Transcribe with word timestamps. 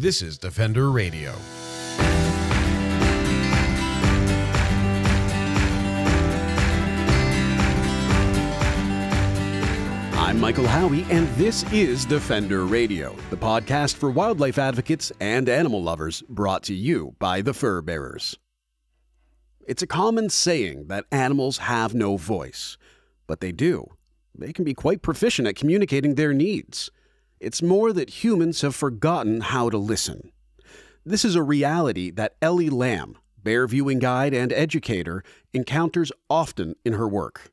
This 0.00 0.22
is 0.22 0.38
Defender 0.38 0.90
Radio. 0.90 1.34
I'm 10.14 10.40
Michael 10.40 10.66
Howie, 10.66 11.04
and 11.10 11.28
this 11.34 11.70
is 11.70 12.06
Defender 12.06 12.64
Radio, 12.64 13.14
the 13.28 13.36
podcast 13.36 13.96
for 13.96 14.10
wildlife 14.10 14.56
advocates 14.56 15.12
and 15.20 15.50
animal 15.50 15.82
lovers 15.82 16.22
brought 16.30 16.62
to 16.62 16.74
you 16.74 17.14
by 17.18 17.42
the 17.42 17.52
Fur 17.52 17.82
Bearers. 17.82 18.38
It's 19.68 19.82
a 19.82 19.86
common 19.86 20.30
saying 20.30 20.86
that 20.86 21.04
animals 21.12 21.58
have 21.58 21.92
no 21.94 22.16
voice, 22.16 22.78
but 23.26 23.40
they 23.40 23.52
do. 23.52 23.86
They 24.34 24.54
can 24.54 24.64
be 24.64 24.72
quite 24.72 25.02
proficient 25.02 25.46
at 25.46 25.56
communicating 25.56 26.14
their 26.14 26.32
needs. 26.32 26.90
It's 27.40 27.62
more 27.62 27.94
that 27.94 28.22
humans 28.22 28.60
have 28.60 28.76
forgotten 28.76 29.40
how 29.40 29.70
to 29.70 29.78
listen. 29.78 30.30
This 31.06 31.24
is 31.24 31.34
a 31.34 31.42
reality 31.42 32.10
that 32.10 32.36
Ellie 32.42 32.68
Lamb, 32.68 33.16
bear 33.42 33.66
viewing 33.66 33.98
guide 33.98 34.34
and 34.34 34.52
educator, 34.52 35.24
encounters 35.54 36.12
often 36.28 36.74
in 36.84 36.92
her 36.92 37.08
work. 37.08 37.50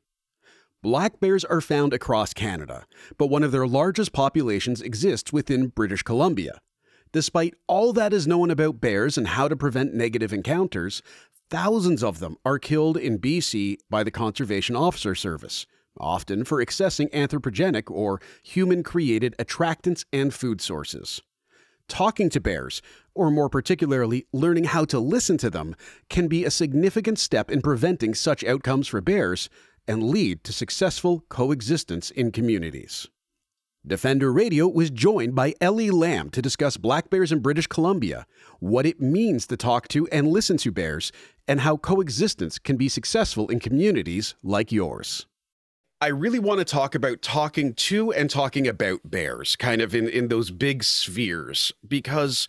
Black 0.82 1.20
bears 1.20 1.42
are 1.46 1.62
found 1.62 1.94
across 1.94 2.34
Canada, 2.34 2.84
but 3.16 3.28
one 3.28 3.42
of 3.42 3.50
their 3.50 3.66
largest 3.66 4.12
populations 4.12 4.82
exists 4.82 5.32
within 5.32 5.68
British 5.68 6.02
Columbia. 6.02 6.60
Despite 7.10 7.54
all 7.66 7.94
that 7.94 8.12
is 8.12 8.26
known 8.26 8.50
about 8.50 8.82
bears 8.82 9.16
and 9.16 9.28
how 9.28 9.48
to 9.48 9.56
prevent 9.56 9.94
negative 9.94 10.34
encounters, 10.34 11.02
thousands 11.48 12.04
of 12.04 12.18
them 12.18 12.36
are 12.44 12.58
killed 12.58 12.98
in 12.98 13.18
BC 13.18 13.78
by 13.88 14.04
the 14.04 14.10
Conservation 14.10 14.76
Officer 14.76 15.14
Service, 15.14 15.66
often 16.00 16.44
for 16.44 16.64
accessing 16.64 17.10
anthropogenic 17.12 17.90
or 17.90 18.20
human 18.42 18.82
created 18.82 19.34
attractants 19.38 20.04
and 20.12 20.32
food 20.32 20.60
sources. 20.60 21.22
Talking 21.88 22.28
to 22.30 22.40
bears, 22.40 22.82
or 23.14 23.30
more 23.30 23.48
particularly, 23.48 24.26
learning 24.32 24.64
how 24.64 24.84
to 24.86 24.98
listen 24.98 25.38
to 25.38 25.50
them, 25.50 25.74
can 26.10 26.28
be 26.28 26.44
a 26.44 26.50
significant 26.50 27.18
step 27.18 27.50
in 27.50 27.62
preventing 27.62 28.14
such 28.14 28.44
outcomes 28.44 28.88
for 28.88 29.00
bears 29.00 29.48
and 29.86 30.02
lead 30.02 30.44
to 30.44 30.52
successful 30.52 31.24
coexistence 31.30 32.10
in 32.10 32.30
communities. 32.30 33.08
Defender 33.86 34.30
Radio 34.30 34.68
was 34.68 34.90
joined 34.90 35.34
by 35.34 35.54
Ellie 35.62 35.90
Lamb 35.90 36.28
to 36.30 36.42
discuss 36.42 36.76
black 36.76 37.08
bears 37.08 37.32
in 37.32 37.38
British 37.38 37.68
Columbia, 37.68 38.26
what 38.60 38.84
it 38.84 39.00
means 39.00 39.46
to 39.46 39.56
talk 39.56 39.88
to 39.88 40.06
and 40.08 40.28
listen 40.28 40.58
to 40.58 40.70
bears, 40.70 41.10
and 41.46 41.60
how 41.60 41.78
coexistence 41.78 42.58
can 42.58 42.76
be 42.76 42.90
successful 42.90 43.48
in 43.48 43.60
communities 43.60 44.34
like 44.42 44.70
yours. 44.70 45.26
I 46.00 46.08
really 46.08 46.38
want 46.38 46.58
to 46.58 46.64
talk 46.64 46.94
about 46.94 47.22
talking 47.22 47.74
to 47.74 48.12
and 48.12 48.30
talking 48.30 48.68
about 48.68 49.00
bears, 49.04 49.56
kind 49.56 49.80
of 49.80 49.94
in, 49.94 50.08
in 50.08 50.28
those 50.28 50.50
big 50.50 50.84
spheres, 50.84 51.72
because 51.86 52.46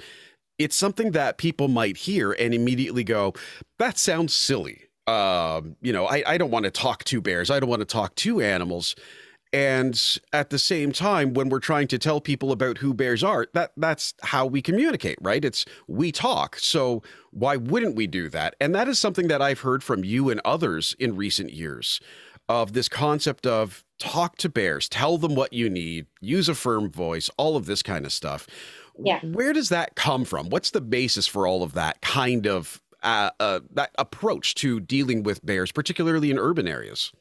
it's 0.60 0.76
something 0.76 1.12
that 1.12 1.38
people 1.38 1.68
might 1.68 1.98
hear 1.98 2.32
and 2.32 2.54
immediately 2.54 3.04
go, 3.04 3.34
that 3.80 3.98
sounds 3.98 4.36
silly 4.36 4.90
um, 5.10 5.76
you 5.82 5.92
know, 5.92 6.06
I, 6.06 6.24
I 6.26 6.38
don't 6.38 6.52
want 6.52 6.66
to 6.66 6.72
talk 6.72 7.04
to 7.06 7.22
bears. 7.22 7.50
I 7.50 7.60
don't 7.60 7.70
want 7.70 7.82
to 7.82 7.86
talk 7.86 8.14
to 8.16 8.42
animals. 8.42 8.96
And 9.52 10.00
at 10.32 10.52
the 10.52 10.60
same 10.60 10.92
time, 10.92 11.34
when 11.34 11.50
we're 11.50 11.60
trying 11.60 11.88
to 11.88 11.98
tell 11.98 12.22
people 12.22 12.52
about 12.52 12.78
who 12.78 12.94
bears 12.94 13.24
are, 13.24 13.48
that 13.54 13.72
that's 13.76 14.14
how 14.22 14.46
we 14.46 14.62
communicate, 14.62 15.18
right? 15.22 15.44
It's 15.44 15.66
we 15.88 16.12
talk. 16.12 16.60
So 16.60 17.02
why 17.32 17.56
wouldn't 17.56 17.96
we 17.96 18.06
do 18.06 18.30
that? 18.30 18.56
And 18.62 18.76
that 18.76 18.88
is 18.88 19.00
something 19.00 19.28
that 19.30 19.42
I've 19.42 19.62
heard 19.62 19.84
from 19.84 20.04
you 20.04 20.30
and 20.30 20.40
others 20.46 20.96
in 21.00 21.16
recent 21.16 21.52
years 21.52 22.00
of 22.50 22.74
this 22.74 22.90
concept 22.90 23.46
of 23.46 23.86
talk 24.00 24.36
to 24.38 24.50
bears, 24.50 24.90
tell 24.90 25.18
them 25.18 25.36
what 25.36 25.54
you 25.54 25.70
need, 25.70 26.08
use 26.20 26.50
a 26.50 26.56
firm 26.56 26.90
voice, 26.90 27.30
all 27.38 27.56
of 27.56 27.68
this 27.68 27.84
kind 27.84 28.06
of 28.06 28.12
stuff. 28.12 28.48
Yeah. 28.98 29.20
Where 29.22 29.54
does 29.54 29.70
that 29.70 29.96
come 29.96 30.26
from? 30.26 30.50
What's 30.50 30.72
the 30.72 30.82
basis 30.82 31.28
for 31.28 31.48
all 31.48 31.64
of 31.64 31.74
that 31.74 32.02
kind 32.02 32.48
of 32.48 32.82
uh, 33.04 33.30
uh, 33.40 33.62
that 33.72 33.92
approach 33.98 34.56
to 34.56 34.80
dealing 34.82 35.24
with 35.24 35.46
bears, 35.46 35.72
particularly 35.72 36.32
in 36.32 36.40
urban 36.40 36.68
areas? 36.68 37.14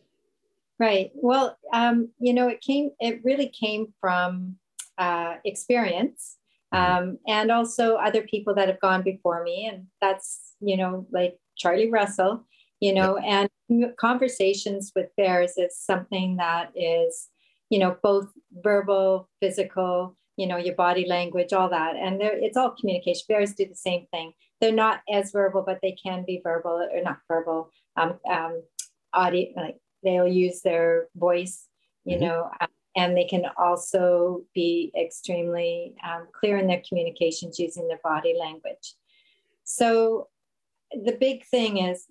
Right. 0.81 1.11
Well, 1.15 1.57
um, 1.73 2.09
you 2.19 2.33
know, 2.33 2.49
it 2.49 2.61
came. 2.61 2.91
It 2.99 3.21
really 3.23 3.49
came 3.49 3.93
from 4.01 4.57
uh, 4.97 5.35
experience, 5.45 6.37
mm-hmm. 6.75 6.99
um, 7.11 7.19
and 7.29 7.53
also 7.53 7.97
other 7.97 8.23
people 8.23 8.55
that 8.55 8.69
have 8.69 8.81
gone 8.81 9.03
before 9.03 9.45
me, 9.45 9.69
and 9.73 9.87
that's 10.01 10.55
you 10.61 10.77
know, 10.77 11.07
like 11.13 11.39
Charlie 11.57 11.91
Russell. 11.91 12.45
You 12.81 12.95
know, 12.95 13.17
and 13.17 13.49
conversations 13.99 14.93
with 14.95 15.09
bears 15.17 15.57
is 15.57 15.77
something 15.77 16.37
that 16.37 16.71
is, 16.77 17.29
you 17.71 17.79
know, 17.81 17.97
both 18.03 18.29
verbal, 18.63 19.29
physical, 19.41 20.17
you 20.37 20.47
know, 20.47 20.57
your 20.57 20.77
body 20.77 21.07
language, 21.07 21.53
all 21.53 21.69
that, 21.71 21.97
and 21.97 22.23
it's 22.23 22.57
all 22.57 22.77
communication. 22.79 23.25
Bears 23.29 23.55
do 23.55 23.67
the 23.67 23.75
same 23.75 24.07
thing 24.13 24.33
they're 24.61 24.73
not 24.73 25.01
as 25.11 25.31
verbal, 25.33 25.63
but 25.65 25.79
they 25.83 25.93
can 25.93 26.25
be 26.27 26.41
verbal 26.43 26.89
or 26.93 27.03
not 27.03 27.19
verbal. 27.29 27.71
Um, 27.97 28.19
um, 28.31 28.63
audio, 29.13 29.49
like 29.57 29.77
they'll 30.03 30.29
use 30.29 30.63
their 30.63 31.09
voice, 31.17 31.67
you 32.05 32.17
mm-hmm. 32.17 32.25
know, 32.25 32.51
um, 32.61 32.69
and 32.97 33.17
they 33.17 33.25
can 33.25 33.45
also 33.57 34.43
be 34.55 34.93
extremely 35.01 35.95
um, 36.05 36.27
clear 36.33 36.59
in 36.59 36.67
their 36.67 36.83
communications 36.89 37.59
using 37.59 37.87
their 37.87 38.01
body 38.03 38.35
language. 38.39 38.95
So 39.65 40.29
the 40.93 41.17
big 41.19 41.45
thing 41.47 41.79
is, 41.79 42.07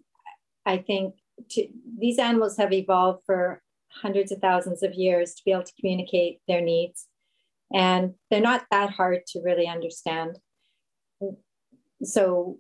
I 0.68 0.78
think 0.78 1.16
to, 1.52 1.68
these 1.98 2.20
animals 2.20 2.58
have 2.58 2.74
evolved 2.74 3.24
for 3.26 3.62
hundreds 3.90 4.32
of 4.32 4.40
thousands 4.40 4.84
of 4.84 4.94
years 4.94 5.34
to 5.34 5.42
be 5.44 5.52
able 5.52 5.64
to 5.64 5.74
communicate 5.80 6.40
their 6.48 6.62
needs. 6.62 7.08
And 7.74 8.14
they're 8.30 8.42
not 8.42 8.66
that 8.70 8.92
hard 8.92 9.26
to 9.28 9.42
really 9.44 9.68
understand 9.68 10.38
so 12.04 12.58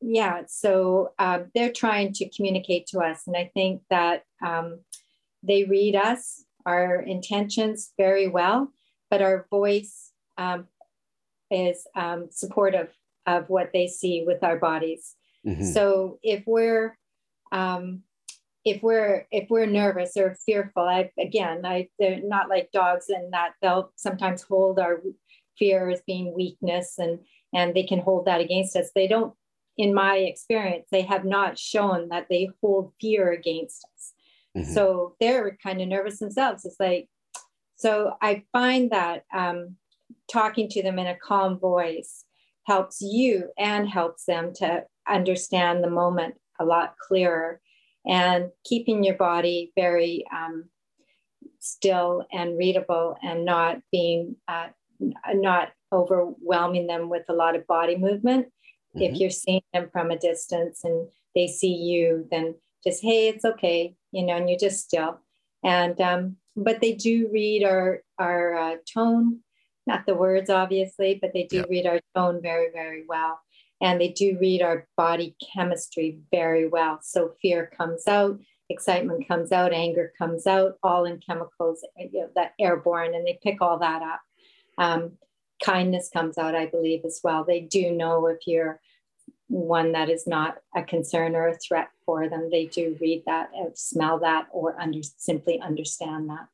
yeah 0.00 0.42
so 0.46 1.12
um, 1.18 1.46
they're 1.54 1.72
trying 1.72 2.12
to 2.12 2.28
communicate 2.30 2.86
to 2.86 3.00
us 3.00 3.22
and 3.26 3.36
i 3.36 3.50
think 3.54 3.82
that 3.90 4.22
um, 4.44 4.80
they 5.42 5.64
read 5.64 5.94
us 5.94 6.44
our 6.66 7.00
intentions 7.02 7.92
very 7.98 8.28
well 8.28 8.70
but 9.10 9.22
our 9.22 9.46
voice 9.50 10.12
um, 10.38 10.66
is 11.50 11.86
um, 11.94 12.26
supportive 12.30 12.88
of 13.26 13.48
what 13.48 13.70
they 13.72 13.86
see 13.86 14.24
with 14.26 14.42
our 14.42 14.58
bodies 14.58 15.14
mm-hmm. 15.46 15.64
so 15.64 16.18
if 16.22 16.42
we're 16.46 16.96
um, 17.52 18.02
if 18.64 18.82
we're 18.82 19.26
if 19.30 19.48
we're 19.50 19.66
nervous 19.66 20.16
or 20.16 20.36
fearful 20.46 20.84
i 20.84 21.10
again 21.18 21.66
i 21.66 21.86
they're 21.98 22.20
not 22.22 22.48
like 22.48 22.70
dogs 22.72 23.06
in 23.10 23.30
that 23.30 23.52
they'll 23.60 23.92
sometimes 23.96 24.42
hold 24.42 24.78
our 24.78 25.02
fear 25.58 25.90
as 25.90 26.00
being 26.06 26.34
weakness 26.34 26.98
and 26.98 27.18
and 27.54 27.74
they 27.74 27.84
can 27.84 28.00
hold 28.00 28.26
that 28.26 28.40
against 28.40 28.76
us. 28.76 28.90
They 28.94 29.06
don't, 29.06 29.32
in 29.78 29.94
my 29.94 30.16
experience, 30.16 30.86
they 30.90 31.02
have 31.02 31.24
not 31.24 31.58
shown 31.58 32.08
that 32.08 32.26
they 32.28 32.50
hold 32.60 32.92
fear 33.00 33.32
against 33.32 33.86
us. 33.94 34.12
Mm-hmm. 34.56 34.72
So 34.72 35.14
they're 35.20 35.56
kind 35.62 35.80
of 35.80 35.88
nervous 35.88 36.18
themselves. 36.18 36.64
It's 36.64 36.80
like, 36.80 37.08
so 37.76 38.14
I 38.20 38.42
find 38.52 38.90
that 38.90 39.24
um, 39.32 39.76
talking 40.30 40.68
to 40.70 40.82
them 40.82 40.98
in 40.98 41.06
a 41.06 41.16
calm 41.16 41.58
voice 41.58 42.24
helps 42.66 43.00
you 43.00 43.50
and 43.56 43.88
helps 43.88 44.24
them 44.24 44.52
to 44.54 44.84
understand 45.08 45.82
the 45.82 45.90
moment 45.90 46.34
a 46.58 46.64
lot 46.64 46.96
clearer 46.98 47.60
and 48.06 48.50
keeping 48.64 49.02
your 49.02 49.16
body 49.16 49.72
very 49.76 50.24
um, 50.32 50.64
still 51.60 52.26
and 52.32 52.58
readable 52.58 53.16
and 53.22 53.44
not 53.44 53.78
being 53.90 54.36
uh, 54.48 54.68
not 55.32 55.70
overwhelming 55.92 56.86
them 56.86 57.08
with 57.08 57.24
a 57.28 57.32
lot 57.32 57.56
of 57.56 57.66
body 57.66 57.96
movement. 57.96 58.46
Mm-hmm. 58.96 59.02
If 59.02 59.20
you're 59.20 59.30
seeing 59.30 59.62
them 59.72 59.88
from 59.92 60.10
a 60.10 60.18
distance 60.18 60.84
and 60.84 61.08
they 61.34 61.46
see 61.46 61.74
you, 61.74 62.28
then 62.30 62.54
just, 62.84 63.02
hey, 63.02 63.28
it's 63.28 63.44
okay, 63.44 63.94
you 64.12 64.24
know, 64.24 64.36
and 64.36 64.48
you're 64.48 64.58
just 64.58 64.84
still. 64.84 65.20
And, 65.62 65.98
um, 66.00 66.36
but 66.56 66.80
they 66.80 66.92
do 66.92 67.28
read 67.32 67.64
our, 67.64 68.02
our 68.18 68.54
uh, 68.54 68.76
tone, 68.92 69.40
not 69.86 70.06
the 70.06 70.14
words, 70.14 70.50
obviously, 70.50 71.18
but 71.20 71.32
they 71.32 71.44
do 71.44 71.58
yep. 71.58 71.66
read 71.70 71.86
our 71.86 72.00
tone 72.14 72.40
very, 72.42 72.68
very 72.72 73.04
well. 73.08 73.40
And 73.84 74.00
they 74.00 74.08
do 74.08 74.38
read 74.40 74.62
our 74.62 74.88
body 74.96 75.36
chemistry 75.54 76.18
very 76.30 76.66
well. 76.66 77.00
So 77.02 77.34
fear 77.42 77.70
comes 77.76 78.08
out, 78.08 78.40
excitement 78.70 79.28
comes 79.28 79.52
out, 79.52 79.74
anger 79.74 80.10
comes 80.16 80.46
out, 80.46 80.78
all 80.82 81.04
in 81.04 81.18
chemicals 81.18 81.84
you 81.98 82.22
know, 82.22 82.30
that 82.34 82.54
airborne, 82.58 83.14
and 83.14 83.26
they 83.26 83.38
pick 83.42 83.60
all 83.60 83.78
that 83.80 84.00
up. 84.00 84.20
Um, 84.78 85.12
kindness 85.62 86.08
comes 86.10 86.38
out, 86.38 86.54
I 86.54 86.64
believe, 86.64 87.02
as 87.04 87.20
well. 87.22 87.44
They 87.44 87.60
do 87.60 87.92
know 87.92 88.26
if 88.26 88.38
you're 88.46 88.80
one 89.48 89.92
that 89.92 90.08
is 90.08 90.26
not 90.26 90.56
a 90.74 90.82
concern 90.82 91.36
or 91.36 91.48
a 91.48 91.58
threat 91.58 91.90
for 92.06 92.26
them. 92.30 92.48
They 92.50 92.64
do 92.64 92.96
read 93.02 93.24
that, 93.26 93.50
uh, 93.54 93.68
smell 93.74 94.18
that, 94.20 94.46
or 94.50 94.80
under, 94.80 95.00
simply 95.18 95.60
understand 95.60 96.30
that. 96.30 96.48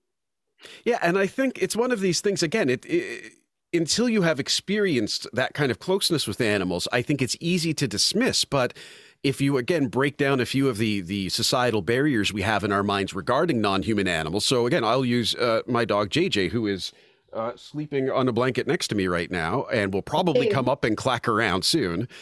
Yeah, 0.84 0.98
and 1.00 1.16
I 1.16 1.28
think 1.28 1.62
it's 1.62 1.76
one 1.76 1.92
of 1.92 2.00
these 2.00 2.20
things. 2.20 2.42
Again, 2.42 2.68
it, 2.68 2.84
it 2.86 3.34
until 3.72 4.08
you 4.08 4.22
have 4.22 4.40
experienced 4.40 5.26
that 5.32 5.55
kind 5.55 5.70
of 5.70 5.78
closeness 5.78 6.26
with 6.26 6.40
animals, 6.40 6.88
I 6.93 7.02
think 7.02 7.22
it's 7.22 7.37
easy 7.40 7.72
to 7.75 7.87
dismiss. 7.87 8.44
But 8.44 8.75
if 9.22 9.40
you 9.40 9.56
again 9.58 9.88
break 9.88 10.17
down 10.17 10.40
a 10.40 10.46
few 10.46 10.69
of 10.69 10.78
the 10.78 11.00
the 11.02 11.28
societal 11.28 11.82
barriers 11.82 12.32
we 12.32 12.43
have 12.43 12.64
in 12.64 12.72
our 12.72 12.82
minds 12.82 13.14
regarding 13.14 13.61
non-human 13.61 14.08
animals, 14.08 14.44
so 14.44 14.67
again, 14.67 14.84
I'll 14.84 15.05
use 15.05 15.34
uh, 15.34 15.62
my 15.67 15.84
dog 15.84 16.11
JJ, 16.11 16.50
who 16.50 16.67
is 16.67 16.93
uh, 17.32 17.52
sleeping 17.56 18.11
on 18.11 18.28
a 18.28 18.32
blanket 18.32 18.67
next 18.67 18.88
to 18.88 18.94
me 18.94 19.06
right 19.06 19.31
now 19.31 19.64
and 19.67 19.93
will 19.94 20.02
probably 20.02 20.49
come 20.49 20.69
up 20.69 20.84
and 20.84 20.96
clack 20.96 21.28
around 21.28 21.64
soon. 21.64 22.08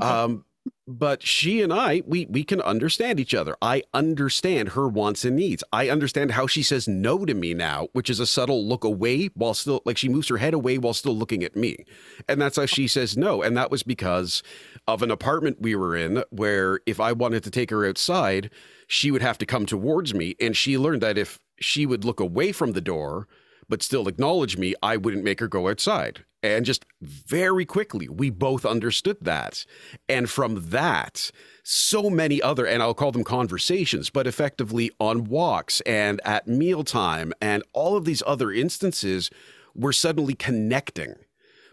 Um, 0.00 0.44
but 0.86 1.22
she 1.22 1.62
and 1.62 1.72
I, 1.72 2.02
we 2.06 2.26
we 2.26 2.44
can 2.44 2.60
understand 2.60 3.18
each 3.18 3.34
other. 3.34 3.56
I 3.60 3.82
understand 3.92 4.70
her 4.70 4.88
wants 4.88 5.24
and 5.24 5.36
needs. 5.36 5.64
I 5.72 5.88
understand 5.88 6.32
how 6.32 6.46
she 6.46 6.62
says 6.62 6.86
no 6.86 7.24
to 7.24 7.34
me 7.34 7.54
now, 7.54 7.88
which 7.92 8.08
is 8.08 8.20
a 8.20 8.26
subtle 8.26 8.64
look 8.66 8.84
away 8.84 9.26
while 9.34 9.54
still 9.54 9.82
like 9.84 9.96
she 9.98 10.08
moves 10.08 10.28
her 10.28 10.36
head 10.36 10.54
away 10.54 10.78
while 10.78 10.94
still 10.94 11.16
looking 11.16 11.42
at 11.42 11.56
me. 11.56 11.84
And 12.28 12.40
that's 12.40 12.56
how 12.56 12.66
she 12.66 12.86
says 12.86 13.16
no. 13.16 13.42
And 13.42 13.56
that 13.56 13.70
was 13.70 13.82
because 13.82 14.42
of 14.86 15.02
an 15.02 15.10
apartment 15.10 15.60
we 15.60 15.74
were 15.74 15.96
in 15.96 16.22
where 16.30 16.80
if 16.86 17.00
I 17.00 17.12
wanted 17.12 17.42
to 17.44 17.50
take 17.50 17.70
her 17.70 17.86
outside, 17.86 18.50
she 18.86 19.10
would 19.10 19.22
have 19.22 19.38
to 19.38 19.46
come 19.46 19.66
towards 19.66 20.14
me. 20.14 20.36
And 20.40 20.56
she 20.56 20.78
learned 20.78 21.02
that 21.02 21.18
if 21.18 21.40
she 21.58 21.86
would 21.86 22.04
look 22.04 22.20
away 22.20 22.52
from 22.52 22.72
the 22.72 22.80
door, 22.80 23.26
but 23.68 23.82
still 23.82 24.08
acknowledge 24.08 24.56
me, 24.56 24.74
I 24.82 24.96
wouldn't 24.96 25.24
make 25.24 25.40
her 25.40 25.48
go 25.48 25.68
outside. 25.68 26.24
And 26.54 26.64
just 26.64 26.84
very 27.00 27.64
quickly, 27.64 28.08
we 28.08 28.30
both 28.30 28.64
understood 28.64 29.18
that. 29.22 29.64
And 30.08 30.28
from 30.30 30.70
that, 30.70 31.30
so 31.62 32.08
many 32.08 32.40
other, 32.40 32.66
and 32.66 32.82
I'll 32.82 32.94
call 32.94 33.12
them 33.12 33.24
conversations, 33.24 34.10
but 34.10 34.26
effectively 34.26 34.90
on 35.00 35.24
walks 35.24 35.80
and 35.82 36.20
at 36.24 36.46
mealtime 36.46 37.32
and 37.40 37.62
all 37.72 37.96
of 37.96 38.04
these 38.04 38.22
other 38.26 38.52
instances, 38.52 39.30
we're 39.74 39.92
suddenly 39.92 40.34
connecting 40.34 41.14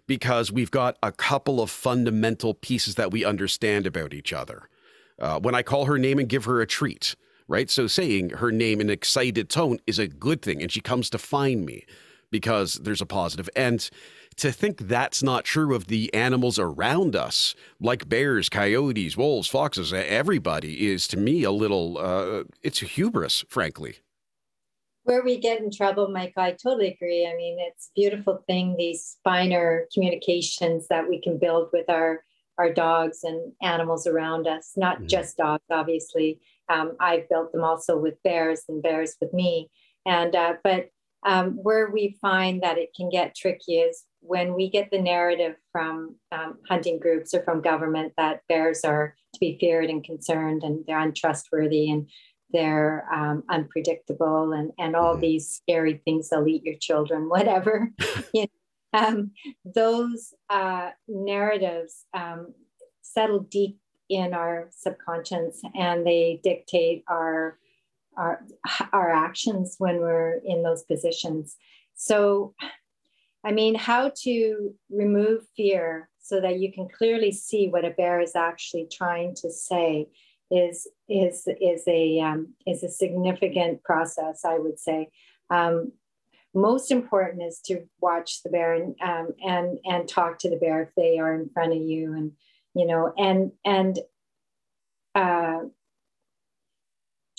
because 0.08 0.52
we've 0.52 0.72
got 0.72 0.98
a 1.02 1.12
couple 1.12 1.62
of 1.62 1.70
fundamental 1.70 2.54
pieces 2.54 2.96
that 2.96 3.12
we 3.12 3.24
understand 3.24 3.88
about 3.88 4.14
each 4.14 4.34
other. 4.34 4.70
Uh, 5.20 5.40
when 5.40 5.56
I 5.56 5.62
call 5.62 5.86
her 5.86 5.98
name 5.98 6.20
and 6.20 6.28
give 6.28 6.46
her 6.46 6.60
a 6.60 6.68
treat, 6.68 7.16
right? 7.48 7.70
So 7.70 7.88
saying 7.88 8.32
her 8.32 8.52
name 8.52 8.82
in 8.82 8.88
an 8.88 8.94
excited 8.94 9.50
tone 9.50 9.80
is 9.88 10.00
a 10.00 10.08
good 10.08 10.42
thing, 10.42 10.62
and 10.62 10.72
she 10.72 10.82
comes 10.82 11.10
to 11.12 11.18
find 11.18 11.66
me 11.66 11.86
because 12.32 12.76
there's 12.76 13.02
a 13.02 13.06
positive. 13.06 13.50
And 13.56 13.88
to 14.38 14.52
think 14.52 14.78
that's 14.78 15.24
not 15.24 15.46
true 15.46 15.76
of 15.76 15.88
the 15.88 16.14
animals 16.14 16.60
around 16.60 17.16
us, 17.16 17.56
like 17.80 18.10
bears, 18.10 18.50
coyotes, 18.50 19.18
wolves, 19.18 19.48
foxes, 19.48 19.94
everybody 19.94 20.88
is 20.88 21.08
to 21.10 21.18
me 21.18 21.44
a 21.44 21.52
little, 21.52 21.98
uh, 21.98 22.44
it's 22.62 22.80
hubris, 22.80 23.44
frankly. 23.48 23.98
Where 25.04 25.24
we 25.24 25.38
get 25.38 25.60
in 25.60 25.70
trouble, 25.70 26.08
Mike, 26.08 26.34
I 26.38 26.52
totally 26.52 26.88
agree. 26.88 27.28
I 27.28 27.36
mean, 27.36 27.58
it's 27.60 27.88
a 27.88 28.00
beautiful 28.00 28.44
thing, 28.48 28.76
these 28.78 29.18
finer 29.24 29.88
communications 29.94 30.88
that 30.88 31.08
we 31.08 31.22
can 31.22 31.38
build 31.38 31.70
with 31.74 31.90
our, 31.90 32.24
our 32.58 32.72
dogs 32.74 33.24
and 33.24 33.52
animals 33.62 34.08
around 34.08 34.48
us, 34.48 34.74
not 34.78 34.98
mm-hmm. 34.98 35.08
just 35.08 35.38
dogs, 35.38 35.64
obviously. 35.70 36.40
Um, 36.70 36.94
I've 37.00 37.28
built 37.28 37.52
them 37.52 37.64
also 37.64 37.98
with 37.98 38.22
bears 38.24 38.64
and 38.70 38.82
bears 38.82 39.16
with 39.20 39.34
me. 39.34 39.70
And, 40.06 40.36
uh, 40.36 40.54
but 40.64 40.90
um, 41.26 41.52
where 41.62 41.90
we 41.90 42.18
find 42.22 42.64
that 42.64 42.78
it 42.78 42.94
can 42.96 43.10
get 43.10 43.36
tricky 43.36 43.80
is 43.80 44.04
when 44.26 44.54
we 44.54 44.70
get 44.70 44.90
the 44.90 45.02
narrative 45.02 45.56
from 45.72 46.16
um, 46.32 46.58
hunting 46.68 46.98
groups 47.00 47.34
or 47.34 47.44
from 47.44 47.62
government 47.62 48.14
that 48.18 48.42
bears 48.48 48.82
are 48.84 49.16
to 49.34 49.40
be 49.40 49.58
feared 49.60 49.90
and 49.90 50.04
concerned 50.04 50.64
and 50.64 50.84
they're 50.88 51.00
untrustworthy 51.00 51.92
and 51.92 52.10
they're 52.52 53.06
um, 53.14 53.44
unpredictable 53.50 54.54
and, 54.54 54.72
and 54.80 54.96
all 54.96 55.14
mm-hmm. 55.14 55.22
these 55.22 55.50
scary 55.50 56.02
things 56.06 56.30
they'll 56.30 56.48
eat 56.48 56.64
your 56.64 56.78
children 56.80 57.30
whatever 57.30 57.92
you 58.34 58.44
know, 58.44 58.48
um, 58.96 59.32
those 59.66 60.34
uh, 60.50 60.90
narratives 61.08 62.06
um, 62.14 62.54
settle 63.02 63.40
deep 63.40 63.78
in 64.10 64.34
our 64.34 64.70
subconscious 64.72 65.62
and 65.76 66.06
they 66.06 66.40
dictate 66.44 67.04
our 67.08 67.58
our 68.16 68.46
our 68.92 69.10
actions 69.10 69.76
when 69.80 69.98
we're 69.98 70.40
in 70.46 70.62
those 70.62 70.84
positions 70.84 71.56
so 71.96 72.54
I 73.44 73.52
mean, 73.52 73.76
how 73.76 74.12
to 74.24 74.74
remove 74.90 75.44
fear 75.56 76.10
so 76.20 76.40
that 76.40 76.60
you 76.60 76.72
can 76.72 76.88
clearly 76.88 77.32
see 77.32 77.68
what 77.68 77.86
a 77.86 77.90
bear 77.90 78.22
is 78.22 78.36
actually 78.36 78.88
trying 78.92 79.36
to 79.36 79.52
say 79.52 80.08
is 80.50 80.88
is 81.10 81.48
is 81.60 81.84
a 81.88 82.20
um, 82.20 82.54
is 82.66 82.84
a 82.84 82.90
significant 82.90 83.84
process. 83.84 84.46
I 84.46 84.58
would 84.58 84.80
say. 84.80 85.10
Um, 85.50 85.92
most 86.56 86.92
important 86.92 87.42
is 87.42 87.60
to 87.66 87.82
watch 88.00 88.44
the 88.44 88.50
bear 88.50 88.74
and 88.74 88.96
um, 89.02 89.30
and 89.44 89.80
and 89.86 90.08
talk 90.08 90.40
to 90.40 90.50
the 90.50 90.58
bear 90.58 90.84
if 90.84 90.90
they 90.96 91.18
are 91.20 91.34
in 91.34 91.50
front 91.50 91.74
of 91.74 91.82
you, 91.82 92.14
and 92.14 92.32
you 92.76 92.86
know, 92.86 93.14
and 93.18 93.52
and 93.66 94.00
uh, 95.16 95.62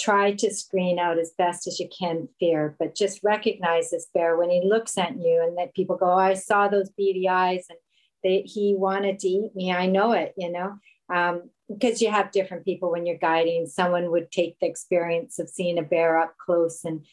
try 0.04 0.32
to 0.32 0.52
screen 0.52 0.98
out 0.98 1.18
as 1.18 1.32
best 1.38 1.66
as 1.66 1.80
you 1.80 1.88
can 1.96 2.28
fear, 2.38 2.76
but 2.78 2.94
just 2.94 3.24
recognize 3.24 3.90
this 3.90 4.08
bear 4.12 4.36
when 4.36 4.50
he 4.50 4.60
looks 4.62 4.98
at 4.98 5.16
you 5.16 5.42
and 5.42 5.56
that 5.56 5.74
people 5.74 5.96
go, 5.96 6.12
oh, 6.12 6.18
I 6.18 6.34
saw 6.34 6.68
those 6.68 6.90
beady 6.90 7.26
eyes 7.26 7.64
and 7.70 7.78
they, 8.22 8.42
he 8.42 8.74
wanted 8.76 9.18
to 9.20 9.28
eat 9.28 9.56
me. 9.56 9.72
I 9.72 9.86
know 9.86 10.12
it, 10.12 10.34
you 10.36 10.52
know, 10.52 10.76
um, 11.12 11.50
because 11.68 12.02
you 12.02 12.10
have 12.10 12.32
different 12.32 12.66
people 12.66 12.90
when 12.90 13.06
you're 13.06 13.16
guiding. 13.16 13.66
Someone 13.66 14.10
would 14.10 14.30
take 14.30 14.58
the 14.58 14.66
experience 14.66 15.38
of 15.38 15.48
seeing 15.48 15.78
a 15.78 15.82
bear 15.82 16.18
up 16.18 16.34
close 16.44 16.84
and 16.84 17.04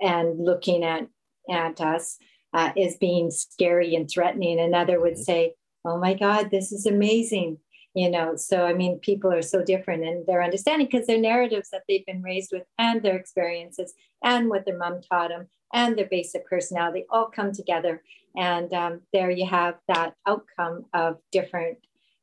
and 0.00 0.42
looking 0.42 0.82
at 0.82 1.06
at 1.50 1.80
us 1.80 2.16
uh, 2.54 2.72
as 2.78 2.96
being 2.96 3.30
scary 3.30 3.94
and 3.94 4.08
threatening. 4.08 4.58
Another 4.60 5.00
would 5.00 5.14
mm-hmm. 5.14 5.22
say, 5.22 5.54
"Oh 5.84 5.98
my 5.98 6.14
God, 6.14 6.50
this 6.50 6.72
is 6.72 6.86
amazing 6.86 7.58
you 7.94 8.10
know 8.10 8.36
so 8.36 8.64
i 8.66 8.72
mean 8.72 8.98
people 8.98 9.32
are 9.32 9.42
so 9.42 9.62
different 9.64 10.04
in 10.04 10.24
their 10.26 10.42
understanding 10.42 10.88
because 10.90 11.06
their 11.06 11.18
narratives 11.18 11.70
that 11.70 11.82
they've 11.88 12.06
been 12.06 12.22
raised 12.22 12.50
with 12.52 12.64
and 12.78 13.02
their 13.02 13.16
experiences 13.16 13.94
and 14.22 14.48
what 14.48 14.64
their 14.64 14.78
mom 14.78 15.00
taught 15.02 15.28
them 15.28 15.46
and 15.74 15.98
their 15.98 16.06
basic 16.06 16.46
personality 16.48 17.04
all 17.10 17.26
come 17.26 17.52
together. 17.52 18.00
And 18.36 18.72
um, 18.72 19.00
there 19.12 19.30
you 19.30 19.46
have 19.46 19.74
that 19.88 20.14
outcome 20.26 20.86
of 20.94 21.18
different 21.32 21.78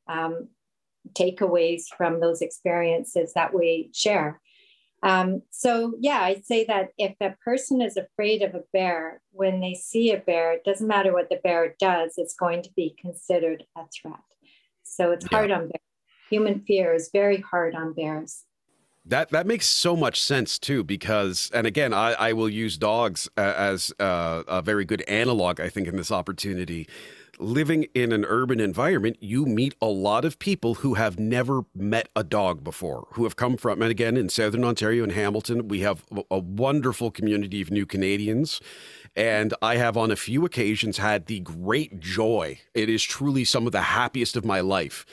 um, 0.08 0.48
takeaways 1.12 1.84
from 1.96 2.20
those 2.20 2.40
experiences 2.40 3.34
that 3.34 3.54
we 3.54 3.90
share. 3.94 4.40
Um, 5.04 5.42
so 5.50 5.94
yeah 5.98 6.20
i'd 6.22 6.46
say 6.46 6.64
that 6.66 6.90
if 6.96 7.16
a 7.20 7.34
person 7.44 7.82
is 7.82 7.96
afraid 7.96 8.40
of 8.42 8.54
a 8.54 8.62
bear 8.72 9.20
when 9.32 9.58
they 9.58 9.74
see 9.74 10.12
a 10.12 10.18
bear 10.18 10.52
it 10.52 10.62
doesn't 10.62 10.86
matter 10.86 11.12
what 11.12 11.28
the 11.28 11.40
bear 11.42 11.74
does 11.80 12.14
it's 12.18 12.36
going 12.36 12.62
to 12.62 12.70
be 12.76 12.94
considered 13.00 13.64
a 13.76 13.82
threat 13.88 14.31
so 14.92 15.10
it's 15.10 15.26
yeah. 15.30 15.38
hard 15.38 15.50
on 15.50 15.60
bears. 15.60 15.82
Human 16.30 16.60
fear 16.60 16.94
is 16.94 17.10
very 17.12 17.40
hard 17.40 17.74
on 17.74 17.92
bears. 17.92 18.44
That 19.04 19.30
that 19.30 19.46
makes 19.46 19.66
so 19.66 19.96
much 19.96 20.20
sense 20.20 20.58
too, 20.58 20.84
because 20.84 21.50
and 21.52 21.66
again, 21.66 21.92
I, 21.92 22.12
I 22.12 22.32
will 22.34 22.48
use 22.48 22.78
dogs 22.78 23.28
as 23.36 23.92
uh, 23.98 24.44
a 24.46 24.62
very 24.62 24.84
good 24.84 25.02
analog. 25.02 25.60
I 25.60 25.68
think 25.68 25.88
in 25.88 25.96
this 25.96 26.12
opportunity, 26.12 26.88
living 27.38 27.86
in 27.94 28.12
an 28.12 28.24
urban 28.24 28.60
environment, 28.60 29.16
you 29.20 29.46
meet 29.46 29.74
a 29.80 29.86
lot 29.86 30.24
of 30.24 30.38
people 30.38 30.76
who 30.76 30.94
have 30.94 31.18
never 31.18 31.62
met 31.74 32.08
a 32.14 32.24
dog 32.24 32.62
before, 32.62 33.06
who 33.12 33.24
have 33.24 33.36
come 33.36 33.56
from, 33.56 33.82
and 33.82 33.90
again, 33.90 34.16
in 34.16 34.28
Southern 34.28 34.64
Ontario 34.64 35.02
and 35.02 35.12
Hamilton, 35.12 35.68
we 35.68 35.80
have 35.80 36.04
a 36.30 36.38
wonderful 36.38 37.10
community 37.10 37.60
of 37.60 37.70
new 37.70 37.86
Canadians. 37.86 38.60
And 39.14 39.52
I 39.60 39.76
have 39.76 39.96
on 39.96 40.10
a 40.10 40.16
few 40.16 40.44
occasions 40.44 40.98
had 40.98 41.26
the 41.26 41.40
great 41.40 42.00
joy. 42.00 42.60
It 42.74 42.88
is 42.88 43.02
truly 43.02 43.44
some 43.44 43.66
of 43.66 43.72
the 43.72 43.82
happiest 43.82 44.36
of 44.36 44.44
my 44.44 44.60
life 44.60 45.04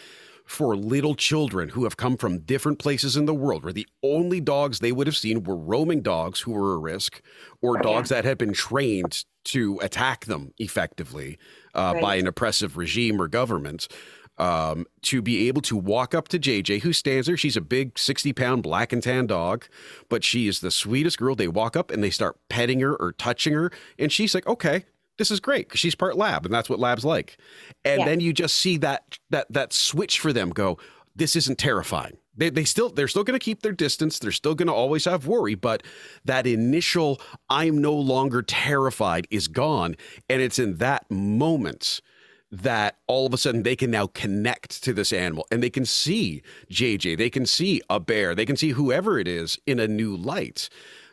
for 0.49 0.75
little 0.75 1.13
children 1.13 1.69
who 1.69 1.83
have 1.83 1.95
come 1.95 2.17
from 2.17 2.39
different 2.39 2.79
places 2.79 3.15
in 3.15 3.25
the 3.25 3.35
world 3.35 3.63
where 3.63 3.71
the 3.71 3.87
only 4.01 4.41
dogs 4.41 4.79
they 4.79 4.91
would 4.91 5.05
have 5.05 5.15
seen 5.15 5.43
were 5.43 5.55
roaming 5.55 6.01
dogs 6.01 6.39
who 6.39 6.51
were 6.51 6.73
a 6.73 6.77
risk 6.77 7.21
or 7.61 7.77
dogs 7.77 8.09
that 8.09 8.25
had 8.25 8.37
been 8.39 8.51
trained 8.51 9.25
to 9.43 9.77
attack 9.83 10.25
them 10.25 10.51
effectively 10.57 11.37
uh, 11.73 11.91
right. 11.93 12.01
by 12.01 12.15
an 12.15 12.27
oppressive 12.27 12.77
regime 12.77 13.21
or 13.21 13.27
government. 13.27 13.87
Um, 14.37 14.85
to 15.01 15.21
be 15.21 15.49
able 15.49 15.61
to 15.63 15.75
walk 15.75 16.15
up 16.15 16.29
to 16.29 16.39
JJ, 16.39 16.81
who 16.83 16.93
stands 16.93 17.27
there. 17.27 17.35
She's 17.35 17.57
a 17.57 17.61
big 17.61 17.99
60 17.99 18.31
pound 18.31 18.63
black 18.63 18.93
and 18.93 19.03
tan 19.03 19.27
dog, 19.27 19.65
but 20.07 20.23
she 20.23 20.47
is 20.47 20.61
the 20.61 20.71
sweetest 20.71 21.17
girl. 21.17 21.35
They 21.35 21.49
walk 21.49 21.75
up 21.75 21.91
and 21.91 22.01
they 22.01 22.09
start 22.09 22.37
petting 22.47 22.79
her 22.79 22.95
or 22.95 23.11
touching 23.11 23.51
her. 23.51 23.69
And 23.97 24.13
she's 24.13 24.33
like, 24.33 24.47
okay, 24.47 24.85
this 25.17 25.29
is 25.29 25.41
great 25.41 25.67
because 25.67 25.81
she's 25.81 25.93
part 25.93 26.15
lab 26.15 26.45
and 26.45 26.53
that's 26.53 26.69
what 26.69 26.79
lab's 26.79 27.03
like. 27.03 27.37
And 27.83 27.99
yeah. 27.99 28.05
then 28.05 28.21
you 28.21 28.31
just 28.31 28.55
see 28.55 28.77
that, 28.77 29.19
that, 29.29 29.51
that 29.51 29.73
switch 29.73 30.21
for 30.21 30.31
them 30.31 30.51
go, 30.51 30.77
this 31.13 31.35
isn't 31.35 31.57
terrifying. 31.57 32.15
They, 32.39 32.49
they 32.49 32.63
still 32.63 32.89
they're 32.89 33.07
still 33.07 33.23
going 33.23 33.39
to 33.39 33.43
keep 33.43 33.61
their 33.61 33.73
distance. 33.73 34.17
They're 34.17 34.31
still 34.31 34.55
going 34.55 34.67
to 34.67 34.73
always 34.73 35.05
have 35.05 35.27
worry, 35.27 35.55
but 35.55 35.83
that 36.25 36.47
initial 36.47 37.21
I'm 37.49 37.79
no 37.79 37.93
longer 37.93 38.41
terrified 38.41 39.27
is 39.29 39.47
gone, 39.47 39.95
and 40.29 40.41
it's 40.41 40.57
in 40.57 40.77
that 40.77 41.09
moment 41.11 42.01
that 42.51 42.97
all 43.07 43.27
of 43.27 43.33
a 43.33 43.37
sudden 43.37 43.63
they 43.63 43.75
can 43.75 43.91
now 43.91 44.07
connect 44.07 44.83
to 44.83 44.91
this 44.93 45.13
animal 45.13 45.45
and 45.51 45.61
they 45.61 45.69
can 45.69 45.85
see 45.85 46.41
JJ, 46.71 47.17
they 47.17 47.29
can 47.29 47.45
see 47.45 47.81
a 47.89 47.99
bear, 47.99 48.33
they 48.33 48.45
can 48.45 48.57
see 48.57 48.69
whoever 48.69 49.19
it 49.19 49.27
is 49.27 49.59
in 49.67 49.79
a 49.79 49.87
new 49.87 50.15
light. 50.15 50.69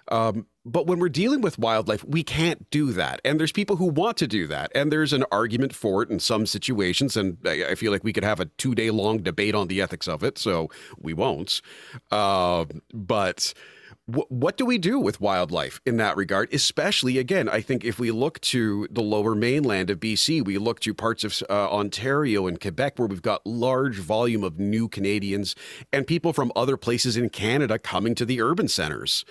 Um, 0.08 0.46
but 0.64 0.86
when 0.86 0.98
we're 0.98 1.08
dealing 1.08 1.40
with 1.40 1.58
wildlife, 1.58 2.04
we 2.04 2.22
can't 2.24 2.68
do 2.70 2.92
that. 2.92 3.20
And 3.24 3.38
there's 3.38 3.52
people 3.52 3.76
who 3.76 3.86
want 3.86 4.16
to 4.18 4.26
do 4.26 4.46
that. 4.48 4.72
And 4.74 4.92
there's 4.92 5.12
an 5.12 5.24
argument 5.30 5.74
for 5.74 6.02
it 6.02 6.10
in 6.10 6.18
some 6.18 6.44
situations. 6.46 7.16
And 7.16 7.38
I 7.46 7.76
feel 7.76 7.92
like 7.92 8.02
we 8.02 8.12
could 8.12 8.24
have 8.24 8.40
a 8.40 8.46
two 8.46 8.74
day 8.74 8.90
long 8.90 9.18
debate 9.18 9.54
on 9.54 9.68
the 9.68 9.80
ethics 9.80 10.08
of 10.08 10.24
it. 10.24 10.38
So 10.38 10.68
we 10.98 11.14
won't. 11.14 11.60
Uh, 12.10 12.64
but 12.92 13.54
what 14.06 14.56
do 14.56 14.64
we 14.64 14.78
do 14.78 15.00
with 15.00 15.20
wildlife 15.20 15.80
in 15.84 15.96
that 15.96 16.16
regard? 16.16 16.52
Especially, 16.54 17.18
again, 17.18 17.48
I 17.48 17.60
think 17.60 17.84
if 17.84 17.98
we 17.98 18.12
look 18.12 18.40
to 18.42 18.86
the 18.88 19.02
lower 19.02 19.34
mainland 19.34 19.90
of 19.90 19.98
BC, 19.98 20.44
we 20.44 20.58
look 20.58 20.78
to 20.80 20.94
parts 20.94 21.24
of 21.24 21.42
uh, 21.50 21.70
Ontario 21.72 22.46
and 22.46 22.60
Quebec 22.60 22.98
where 22.98 23.08
we've 23.08 23.20
got 23.20 23.44
large 23.44 23.98
volume 23.98 24.44
of 24.44 24.60
new 24.60 24.88
Canadians 24.88 25.56
and 25.92 26.06
people 26.06 26.32
from 26.32 26.52
other 26.54 26.76
places 26.76 27.16
in 27.16 27.30
Canada 27.30 27.80
coming 27.80 28.14
to 28.14 28.24
the 28.24 28.40
urban 28.40 28.68
centers. 28.68 29.24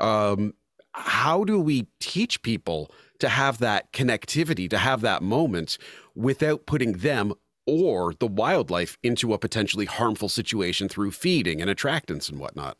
Um, 0.00 0.54
how 0.92 1.44
do 1.44 1.60
we 1.60 1.86
teach 2.00 2.42
people 2.42 2.90
to 3.18 3.28
have 3.28 3.58
that 3.58 3.92
connectivity, 3.92 4.68
to 4.70 4.78
have 4.78 5.00
that 5.02 5.22
moment 5.22 5.78
without 6.14 6.66
putting 6.66 6.92
them 6.92 7.34
or 7.66 8.14
the 8.18 8.26
wildlife 8.26 8.96
into 9.02 9.34
a 9.34 9.38
potentially 9.38 9.84
harmful 9.84 10.28
situation 10.28 10.88
through 10.88 11.10
feeding 11.10 11.60
and 11.60 11.70
attractants 11.70 12.30
and 12.30 12.38
whatnot? 12.38 12.78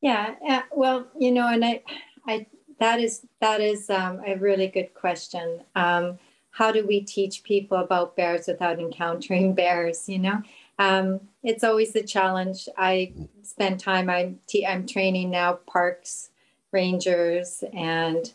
Yeah, 0.00 0.34
uh, 0.48 0.62
well, 0.72 1.06
you 1.18 1.30
know, 1.30 1.48
and 1.48 1.64
I, 1.64 1.82
I 2.26 2.46
that 2.80 3.00
is 3.00 3.26
that 3.40 3.60
is 3.60 3.90
um, 3.90 4.20
a 4.26 4.36
really 4.36 4.68
good 4.68 4.94
question. 4.94 5.62
Um, 5.74 6.18
how 6.50 6.72
do 6.72 6.86
we 6.86 7.02
teach 7.02 7.42
people 7.42 7.76
about 7.78 8.16
bears 8.16 8.46
without 8.46 8.78
encountering 8.78 9.54
bears? 9.60 10.08
You 10.08 10.20
know, 10.20 10.42
um, 10.78 11.20
it's 11.46 11.62
always 11.62 11.92
the 11.92 12.02
challenge. 12.02 12.68
I 12.76 13.12
spend 13.42 13.78
time. 13.78 14.10
I'm 14.10 14.40
t- 14.48 14.66
I'm 14.66 14.84
training 14.84 15.30
now 15.30 15.60
parks 15.70 16.30
rangers 16.72 17.62
and 17.72 18.32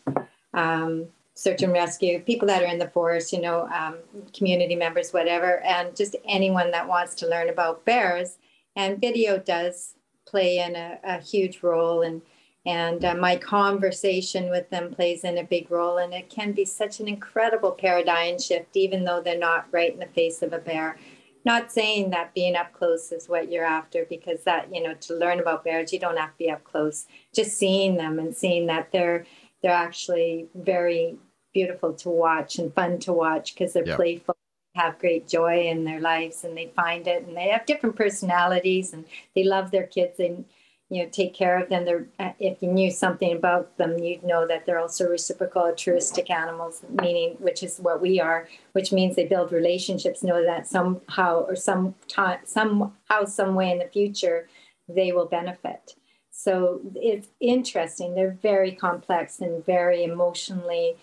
um, 0.54 1.06
search 1.34 1.62
and 1.62 1.74
rescue 1.74 2.20
people 2.20 2.48
that 2.48 2.62
are 2.62 2.66
in 2.66 2.78
the 2.78 2.88
forest. 2.88 3.30
You 3.32 3.42
know, 3.42 3.68
um, 3.68 3.96
community 4.34 4.74
members, 4.74 5.12
whatever, 5.12 5.60
and 5.60 5.94
just 5.94 6.16
anyone 6.26 6.70
that 6.70 6.88
wants 6.88 7.14
to 7.16 7.28
learn 7.28 7.50
about 7.50 7.84
bears. 7.84 8.38
And 8.76 8.98
video 8.98 9.36
does 9.36 9.94
play 10.24 10.58
in 10.60 10.74
a, 10.74 10.98
a 11.04 11.18
huge 11.18 11.62
role 11.62 12.00
and 12.00 12.22
and 12.64 13.04
uh, 13.04 13.14
my 13.16 13.36
conversation 13.36 14.48
with 14.48 14.70
them 14.70 14.94
plays 14.94 15.24
in 15.24 15.36
a 15.36 15.44
big 15.44 15.70
role 15.70 15.98
and 15.98 16.14
it 16.14 16.30
can 16.30 16.52
be 16.52 16.64
such 16.64 17.00
an 17.00 17.08
incredible 17.08 17.72
paradigm 17.72 18.38
shift 18.38 18.76
even 18.76 19.04
though 19.04 19.20
they're 19.20 19.36
not 19.36 19.66
right 19.72 19.92
in 19.92 19.98
the 19.98 20.06
face 20.06 20.42
of 20.42 20.52
a 20.52 20.58
bear 20.58 20.96
not 21.44 21.72
saying 21.72 22.10
that 22.10 22.34
being 22.34 22.56
up 22.56 22.72
close 22.72 23.12
is 23.12 23.28
what 23.28 23.50
you're 23.50 23.64
after 23.64 24.06
because 24.08 24.44
that 24.44 24.74
you 24.74 24.82
know 24.82 24.94
to 24.94 25.14
learn 25.14 25.40
about 25.40 25.64
bears 25.64 25.92
you 25.92 25.98
don't 25.98 26.18
have 26.18 26.30
to 26.30 26.38
be 26.38 26.50
up 26.50 26.64
close 26.64 27.06
just 27.34 27.56
seeing 27.56 27.96
them 27.96 28.18
and 28.18 28.36
seeing 28.36 28.66
that 28.66 28.90
they're 28.92 29.24
they're 29.62 29.72
actually 29.72 30.46
very 30.54 31.16
beautiful 31.52 31.92
to 31.92 32.08
watch 32.08 32.58
and 32.58 32.74
fun 32.74 32.98
to 32.98 33.12
watch 33.12 33.54
because 33.54 33.72
they're 33.72 33.86
yep. 33.86 33.96
playful 33.96 34.36
have 34.74 34.98
great 34.98 35.28
joy 35.28 35.66
in 35.66 35.84
their 35.84 36.00
lives 36.00 36.44
and 36.44 36.56
they 36.56 36.72
find 36.74 37.06
it 37.06 37.26
and 37.26 37.36
they 37.36 37.48
have 37.48 37.66
different 37.66 37.94
personalities 37.94 38.92
and 38.92 39.04
they 39.34 39.44
love 39.44 39.70
their 39.70 39.86
kids 39.86 40.18
and 40.18 40.44
you 40.92 41.02
know 41.02 41.08
take 41.10 41.34
care 41.34 41.58
of 41.58 41.68
them. 41.68 41.84
They're 41.84 42.06
uh, 42.18 42.32
if 42.38 42.62
you 42.62 42.70
knew 42.70 42.90
something 42.90 43.32
about 43.32 43.76
them 43.78 43.98
you'd 43.98 44.24
know 44.24 44.46
that 44.46 44.66
they're 44.66 44.78
also 44.78 45.08
reciprocal 45.08 45.62
altruistic 45.62 46.30
animals 46.30 46.82
meaning 47.00 47.36
which 47.38 47.62
is 47.62 47.78
what 47.78 48.02
we 48.02 48.20
are 48.20 48.48
which 48.72 48.92
means 48.92 49.16
they 49.16 49.26
build 49.26 49.52
relationships 49.52 50.22
know 50.22 50.42
that 50.44 50.66
somehow 50.66 51.40
or 51.48 51.56
some 51.56 51.94
time 52.08 52.40
somehow 52.44 53.24
some 53.24 53.54
way 53.54 53.70
in 53.70 53.78
the 53.78 53.86
future 53.86 54.48
they 54.88 55.12
will 55.12 55.26
benefit. 55.26 55.94
So 56.30 56.80
it's 56.94 57.28
interesting. 57.40 58.14
They're 58.14 58.38
very 58.42 58.72
complex 58.72 59.40
and 59.40 59.64
very 59.64 60.02
emotionally 60.04 60.96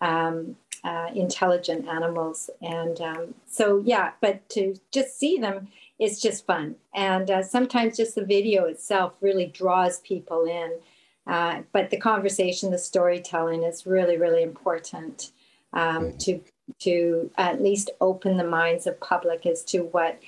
um, 0.00 0.56
uh, 0.84 1.08
intelligent 1.14 1.88
animals. 1.88 2.50
And 2.60 3.00
um, 3.00 3.34
so, 3.46 3.82
yeah, 3.84 4.12
but 4.20 4.48
to 4.50 4.76
just 4.92 5.18
see 5.18 5.38
them 5.38 5.68
is 5.98 6.20
just 6.20 6.46
fun. 6.46 6.76
And 6.94 7.30
uh, 7.30 7.42
sometimes 7.42 7.96
just 7.96 8.14
the 8.14 8.24
video 8.24 8.64
itself 8.64 9.14
really 9.20 9.46
draws 9.46 10.00
people 10.00 10.44
in. 10.44 10.72
Uh, 11.26 11.62
but 11.72 11.90
the 11.90 11.96
conversation, 11.96 12.70
the 12.70 12.78
storytelling 12.78 13.62
is 13.62 13.86
really, 13.86 14.16
really 14.16 14.42
important 14.42 15.32
um, 15.72 16.16
to 16.18 16.40
to 16.80 17.30
at 17.38 17.62
least 17.62 17.90
open 18.00 18.36
the 18.36 18.44
minds 18.44 18.88
of 18.88 18.98
public 19.00 19.46
as 19.46 19.62
to 19.62 19.80
what 19.80 20.20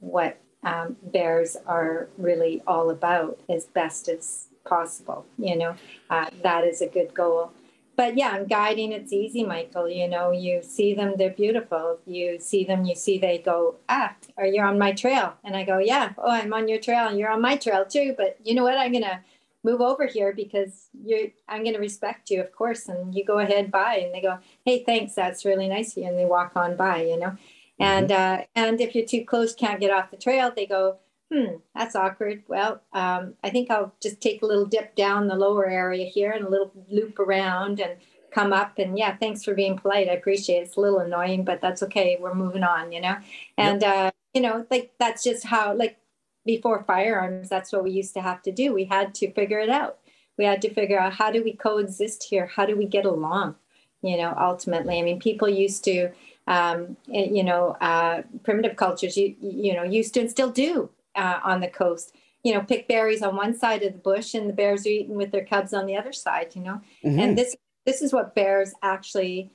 what 0.00 0.38
um, 0.62 0.96
bears 1.02 1.56
are 1.66 2.08
really 2.18 2.62
all 2.66 2.90
about 2.90 3.40
as 3.48 3.66
best 3.66 4.08
as 4.08 4.48
possible. 4.64 5.26
You 5.38 5.56
know, 5.56 5.76
uh, 6.10 6.30
that 6.42 6.64
is 6.64 6.80
a 6.80 6.86
good 6.86 7.14
goal 7.14 7.52
but 7.96 8.16
yeah, 8.16 8.30
I'm 8.30 8.46
guiding. 8.46 8.92
It's 8.92 9.12
easy, 9.12 9.44
Michael. 9.44 9.88
You 9.88 10.08
know, 10.08 10.30
you 10.30 10.62
see 10.62 10.94
them, 10.94 11.14
they're 11.16 11.30
beautiful. 11.30 11.98
You 12.06 12.38
see 12.38 12.64
them, 12.64 12.84
you 12.84 12.94
see 12.94 13.18
they 13.18 13.38
go, 13.38 13.76
ah, 13.88 14.14
or 14.36 14.46
you're 14.46 14.64
on 14.64 14.78
my 14.78 14.92
trail. 14.92 15.34
And 15.44 15.56
I 15.56 15.64
go, 15.64 15.78
yeah, 15.78 16.12
oh, 16.18 16.30
I'm 16.30 16.52
on 16.52 16.68
your 16.68 16.80
trail 16.80 17.08
and 17.08 17.18
you're 17.18 17.30
on 17.30 17.42
my 17.42 17.56
trail 17.56 17.84
too. 17.84 18.14
But 18.16 18.38
you 18.42 18.54
know 18.54 18.62
what? 18.62 18.78
I'm 18.78 18.92
going 18.92 19.04
to 19.04 19.20
move 19.62 19.80
over 19.80 20.06
here 20.06 20.32
because 20.32 20.88
you're, 21.04 21.28
I'm 21.48 21.62
going 21.62 21.74
to 21.74 21.80
respect 21.80 22.30
you, 22.30 22.40
of 22.40 22.52
course. 22.52 22.88
And 22.88 23.14
you 23.14 23.24
go 23.24 23.38
ahead 23.38 23.70
by 23.70 23.96
and 23.96 24.14
they 24.14 24.22
go, 24.22 24.38
hey, 24.64 24.82
thanks. 24.84 25.14
That's 25.14 25.44
really 25.44 25.68
nice 25.68 25.92
of 25.92 26.02
you. 26.02 26.08
And 26.08 26.18
they 26.18 26.24
walk 26.24 26.52
on 26.56 26.76
by, 26.76 27.02
you 27.02 27.18
know. 27.18 27.30
Mm-hmm. 27.30 27.82
And, 27.82 28.12
uh, 28.12 28.42
and 28.54 28.80
if 28.80 28.94
you're 28.94 29.06
too 29.06 29.24
close, 29.24 29.54
can't 29.54 29.80
get 29.80 29.90
off 29.90 30.10
the 30.10 30.16
trail, 30.16 30.52
they 30.54 30.66
go, 30.66 30.98
hmm, 31.32 31.56
that's 31.74 31.94
awkward. 31.94 32.42
Well, 32.48 32.82
um, 32.92 33.34
I 33.44 33.50
think 33.50 33.70
I'll 33.70 33.94
just 34.02 34.20
take 34.20 34.42
a 34.42 34.46
little 34.46 34.66
dip 34.66 34.96
down 34.96 35.28
the 35.28 35.36
lower 35.36 35.68
area 35.68 36.06
here 36.06 36.32
and 36.32 36.44
a 36.44 36.48
little 36.48 36.72
loop 36.90 37.18
around 37.18 37.80
and 37.80 37.96
come 38.32 38.52
up. 38.52 38.78
And 38.78 38.98
yeah, 38.98 39.16
thanks 39.16 39.44
for 39.44 39.54
being 39.54 39.78
polite. 39.78 40.08
I 40.08 40.12
appreciate 40.12 40.58
it. 40.58 40.62
It's 40.66 40.76
a 40.76 40.80
little 40.80 40.98
annoying, 40.98 41.44
but 41.44 41.60
that's 41.60 41.82
okay. 41.84 42.18
We're 42.20 42.34
moving 42.34 42.64
on, 42.64 42.92
you 42.92 43.00
know? 43.00 43.16
And, 43.56 43.82
yep. 43.82 43.96
uh, 43.96 44.10
you 44.34 44.42
know, 44.42 44.66
like 44.70 44.92
that's 44.98 45.22
just 45.22 45.44
how, 45.44 45.74
like 45.74 45.98
before 46.44 46.84
firearms, 46.84 47.48
that's 47.48 47.72
what 47.72 47.84
we 47.84 47.90
used 47.90 48.14
to 48.14 48.22
have 48.22 48.42
to 48.42 48.52
do. 48.52 48.72
We 48.72 48.84
had 48.84 49.14
to 49.16 49.32
figure 49.32 49.60
it 49.60 49.70
out. 49.70 49.98
We 50.36 50.44
had 50.44 50.62
to 50.62 50.72
figure 50.72 50.98
out 50.98 51.12
how 51.12 51.30
do 51.30 51.44
we 51.44 51.52
coexist 51.52 52.24
here? 52.24 52.46
How 52.46 52.66
do 52.66 52.76
we 52.76 52.86
get 52.86 53.04
along? 53.04 53.56
You 54.02 54.16
know, 54.16 54.34
ultimately, 54.38 54.98
I 54.98 55.02
mean, 55.02 55.20
people 55.20 55.48
used 55.48 55.84
to, 55.84 56.10
um, 56.46 56.96
eh, 57.12 57.28
you 57.30 57.44
know, 57.44 57.76
uh, 57.80 58.22
primitive 58.42 58.76
cultures, 58.76 59.16
you, 59.16 59.36
you 59.40 59.74
know, 59.74 59.82
used 59.82 60.14
to 60.14 60.20
and 60.20 60.30
still 60.30 60.50
do 60.50 60.88
uh, 61.14 61.40
on 61.42 61.60
the 61.60 61.68
coast. 61.68 62.14
You 62.42 62.54
know 62.54 62.62
pick 62.62 62.88
berries 62.88 63.22
on 63.22 63.36
one 63.36 63.54
side 63.54 63.82
of 63.82 63.92
the 63.92 63.98
bush 63.98 64.34
and 64.34 64.48
the 64.48 64.54
bears 64.54 64.86
are 64.86 64.90
eating 64.90 65.14
with 65.14 65.30
their 65.30 65.44
cubs 65.44 65.74
on 65.74 65.84
the 65.84 65.94
other 65.96 66.12
side 66.12 66.54
you 66.54 66.62
know? 66.62 66.80
Mm-hmm. 67.04 67.18
and 67.18 67.36
this 67.36 67.54
this 67.84 68.00
is 68.00 68.12
what 68.12 68.34
bears 68.34 68.72
actually 68.82 69.50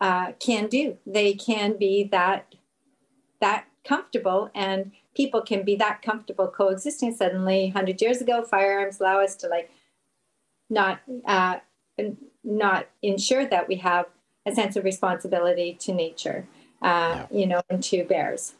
uh, 0.00 0.32
can 0.40 0.66
do. 0.68 0.98
They 1.06 1.34
can 1.34 1.76
be 1.78 2.04
that 2.10 2.54
that 3.40 3.66
comfortable 3.84 4.50
and 4.54 4.92
people 5.14 5.42
can 5.42 5.64
be 5.64 5.76
that 5.76 6.02
comfortable 6.02 6.48
coexisting 6.48 7.14
suddenly. 7.14 7.66
100 7.66 8.00
years 8.00 8.20
ago 8.20 8.42
firearms 8.42 9.00
allow 9.00 9.20
us 9.20 9.36
to 9.36 9.48
like 9.48 9.70
not 10.70 11.00
uh, 11.26 11.56
not 12.42 12.88
ensure 13.02 13.46
that 13.46 13.68
we 13.68 13.76
have 13.76 14.06
a 14.46 14.54
sense 14.54 14.76
of 14.76 14.84
responsibility 14.84 15.74
to 15.80 15.92
nature 15.92 16.46
uh, 16.82 16.86
yeah. 16.86 17.26
you 17.30 17.46
know 17.46 17.62
and 17.70 17.82
to 17.82 18.04
bears 18.04 18.54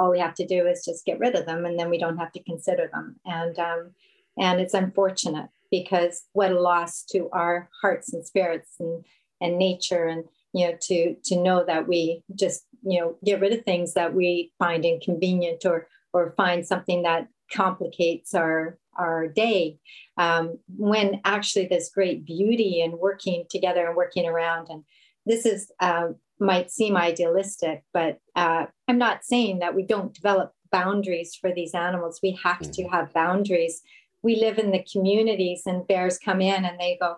all 0.00 0.10
we 0.10 0.18
have 0.18 0.34
to 0.34 0.46
do 0.46 0.66
is 0.66 0.82
just 0.82 1.04
get 1.04 1.18
rid 1.18 1.34
of 1.34 1.44
them 1.44 1.66
and 1.66 1.78
then 1.78 1.90
we 1.90 1.98
don't 1.98 2.16
have 2.16 2.32
to 2.32 2.42
consider 2.42 2.88
them. 2.90 3.16
And 3.26 3.58
um, 3.58 3.90
and 4.38 4.58
it's 4.58 4.72
unfortunate 4.72 5.50
because 5.70 6.24
what 6.32 6.50
a 6.50 6.58
loss 6.58 7.04
to 7.12 7.28
our 7.32 7.68
hearts 7.82 8.14
and 8.14 8.26
spirits 8.26 8.76
and 8.80 9.04
and 9.42 9.58
nature 9.58 10.06
and 10.06 10.24
you 10.54 10.66
know 10.66 10.76
to 10.80 11.14
to 11.24 11.36
know 11.36 11.64
that 11.66 11.86
we 11.86 12.22
just 12.34 12.64
you 12.82 12.98
know 12.98 13.16
get 13.22 13.40
rid 13.40 13.52
of 13.52 13.62
things 13.64 13.92
that 13.92 14.14
we 14.14 14.52
find 14.58 14.86
inconvenient 14.86 15.66
or 15.66 15.86
or 16.14 16.32
find 16.34 16.66
something 16.66 17.02
that 17.02 17.28
complicates 17.52 18.34
our 18.34 18.78
our 18.96 19.28
day. 19.28 19.78
Um, 20.16 20.58
when 20.78 21.20
actually 21.26 21.66
there's 21.66 21.90
great 21.90 22.24
beauty 22.24 22.80
in 22.80 22.98
working 22.98 23.44
together 23.50 23.86
and 23.86 23.96
working 23.96 24.26
around 24.26 24.68
and 24.70 24.82
this 25.26 25.44
is 25.44 25.70
uh, 25.80 26.08
might 26.40 26.70
seem 26.70 26.96
idealistic, 26.96 27.84
but 27.92 28.18
uh, 28.34 28.66
I'm 28.88 28.98
not 28.98 29.24
saying 29.24 29.58
that 29.58 29.74
we 29.74 29.84
don't 29.84 30.14
develop 30.14 30.52
boundaries 30.72 31.34
for 31.34 31.52
these 31.52 31.74
animals. 31.74 32.20
We 32.22 32.38
have 32.42 32.60
to 32.60 32.82
mm-hmm. 32.82 32.94
have 32.94 33.12
boundaries. 33.12 33.82
We 34.22 34.36
live 34.36 34.58
in 34.58 34.70
the 34.70 34.84
communities, 34.90 35.62
and 35.66 35.86
bears 35.86 36.18
come 36.18 36.40
in 36.40 36.64
and 36.64 36.78
they 36.78 36.98
go. 37.00 37.16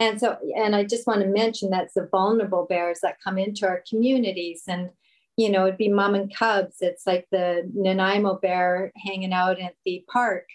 And 0.00 0.18
so, 0.18 0.36
and 0.56 0.74
I 0.74 0.84
just 0.84 1.06
want 1.06 1.20
to 1.22 1.26
mention 1.28 1.70
that's 1.70 1.94
the 1.94 2.08
vulnerable 2.10 2.66
bears 2.68 3.00
that 3.02 3.20
come 3.22 3.38
into 3.38 3.66
our 3.66 3.82
communities. 3.88 4.64
And, 4.66 4.90
you 5.36 5.48
know, 5.48 5.66
it'd 5.66 5.78
be 5.78 5.88
mom 5.88 6.14
and 6.16 6.34
cubs. 6.34 6.78
It's 6.80 7.06
like 7.06 7.28
the 7.30 7.70
Nanaimo 7.72 8.38
bear 8.40 8.92
hanging 8.96 9.32
out 9.32 9.60
at 9.60 9.74
the 9.84 10.04
park 10.08 10.48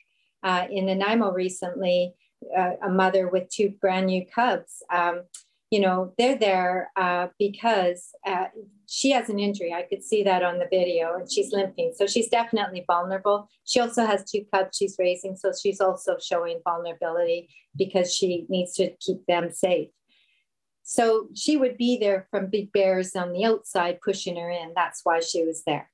uh, 0.43 0.67
in 0.69 0.88
Nanaimo 0.88 1.31
recently, 1.31 2.13
uh, 2.57 2.73
a 2.83 2.89
mother 2.89 3.29
with 3.29 3.49
two 3.49 3.73
brand 3.81 4.07
new 4.07 4.25
cubs. 4.25 4.83
Um, 4.93 5.23
you 5.71 5.79
know, 5.79 6.13
they're 6.17 6.38
there 6.38 6.91
uh, 6.95 7.27
because 7.38 8.09
uh, 8.25 8.45
she 8.88 9.11
has 9.11 9.29
an 9.29 9.39
injury. 9.39 9.71
I 9.73 9.83
could 9.83 10.03
see 10.03 10.23
that 10.23 10.43
on 10.43 10.57
the 10.57 10.67
video, 10.69 11.15
and 11.15 11.31
she's 11.31 11.51
limping. 11.51 11.93
So 11.95 12.07
she's 12.07 12.29
definitely 12.29 12.83
vulnerable. 12.88 13.47
She 13.65 13.79
also 13.79 14.05
has 14.05 14.29
two 14.29 14.45
cubs 14.51 14.77
she's 14.77 14.95
raising. 14.97 15.35
So 15.35 15.51
she's 15.51 15.79
also 15.79 16.17
showing 16.19 16.59
vulnerability 16.63 17.49
because 17.77 18.13
she 18.13 18.45
needs 18.49 18.73
to 18.75 18.91
keep 18.99 19.25
them 19.27 19.51
safe. 19.51 19.89
So 20.81 21.27
she 21.35 21.55
would 21.55 21.77
be 21.77 21.97
there 21.99 22.27
from 22.31 22.47
big 22.47 22.71
bears 22.71 23.15
on 23.15 23.31
the 23.31 23.45
outside 23.45 23.99
pushing 24.03 24.38
her 24.38 24.49
in. 24.49 24.73
That's 24.75 25.01
why 25.03 25.19
she 25.19 25.45
was 25.45 25.63
there. 25.67 25.91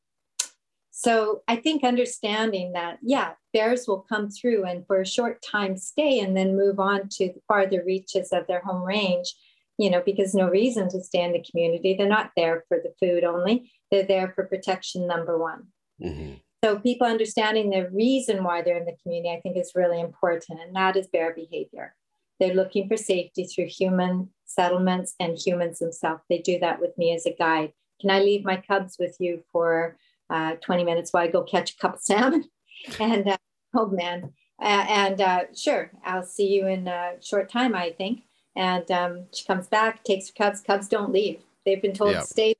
So 0.92 1.42
I 1.50 1.58
think 1.58 1.84
understanding 1.84 2.72
that, 2.72 3.00
yeah, 3.02 3.34
bears 3.52 3.86
will 3.86 4.06
come 4.08 4.30
through 4.30 4.64
and 4.64 4.88
for 4.88 5.02
a 5.02 5.06
short 5.06 5.42
time 5.42 5.76
stay 5.76 6.22
and 6.22 6.38
then 6.38 6.56
move 6.56 6.80
on 6.80 7.10
to 7.10 7.28
the 7.28 7.42
farther 7.50 7.84
reaches 7.86 8.32
of 8.32 8.48
their 8.48 8.62
home 8.62 8.82
range, 8.82 9.36
you 9.78 9.90
know, 9.90 10.02
because 10.06 10.34
no 10.34 10.50
reason 10.50 10.90
to 10.90 11.02
stay 11.02 11.24
in 11.24 11.34
the 11.34 11.44
community. 11.50 11.96
They're 11.96 12.08
not 12.08 12.32
there 12.36 12.64
for 12.68 12.78
the 12.78 12.94
food 13.00 13.24
only, 13.24 13.72
they're 13.92 14.06
there 14.06 14.32
for 14.36 14.46
protection, 14.46 15.08
number 15.08 15.38
one. 15.38 15.68
Mm-hmm. 16.02 16.34
So 16.64 16.80
people 16.80 17.06
understanding 17.06 17.70
the 17.70 17.90
reason 17.92 18.44
why 18.44 18.62
they're 18.62 18.78
in 18.78 18.86
the 18.86 18.98
community, 19.04 19.30
I 19.30 19.42
think 19.42 19.58
is 19.58 19.74
really 19.76 20.00
important. 20.00 20.62
And 20.62 20.76
that 20.76 20.96
is 20.96 21.08
bear 21.08 21.34
behavior. 21.34 21.94
They're 22.40 22.56
looking 22.56 22.88
for 22.88 22.98
safety 22.98 23.46
through 23.46 23.68
human 23.68 24.30
settlements 24.46 25.14
and 25.20 25.38
humans 25.38 25.80
themselves. 25.80 26.24
They 26.30 26.40
do 26.40 26.60
that 26.60 26.82
with 26.82 26.98
me 26.98 27.14
as 27.14 27.26
a 27.26 27.36
guide. 27.36 27.72
Can 28.02 28.10
I 28.10 28.20
leave 28.20 28.44
my 28.44 28.58
cubs 28.58 28.98
with 29.00 29.16
you 29.20 29.44
for 29.52 29.98
uh, 30.30 30.56
20 30.56 30.84
minutes 30.84 31.12
while 31.12 31.24
I 31.24 31.28
go 31.28 31.44
catch 31.44 31.72
a 31.72 31.78
couple 31.78 32.00
salmon. 32.00 32.46
and 33.00 33.28
uh, 33.28 33.38
oh 33.76 33.88
man, 33.88 34.34
uh, 34.62 34.86
and 34.88 35.22
uh, 35.22 35.44
sure, 35.56 35.92
I'll 36.04 36.26
see 36.26 36.48
you 36.48 36.68
in 36.68 36.88
a 36.88 37.14
short 37.22 37.50
time, 37.50 37.76
I 37.76 37.92
think. 37.92 38.22
And 38.56 38.90
um, 38.92 39.24
she 39.34 39.46
comes 39.46 39.68
back, 39.68 40.04
takes 40.04 40.28
her 40.30 40.34
cubs. 40.34 40.62
Cubs 40.62 40.88
don't 40.88 41.12
leave. 41.12 41.42
They've 41.66 41.82
been 41.82 41.94
told 41.94 42.16
to 42.16 42.22
stay. 42.22 42.56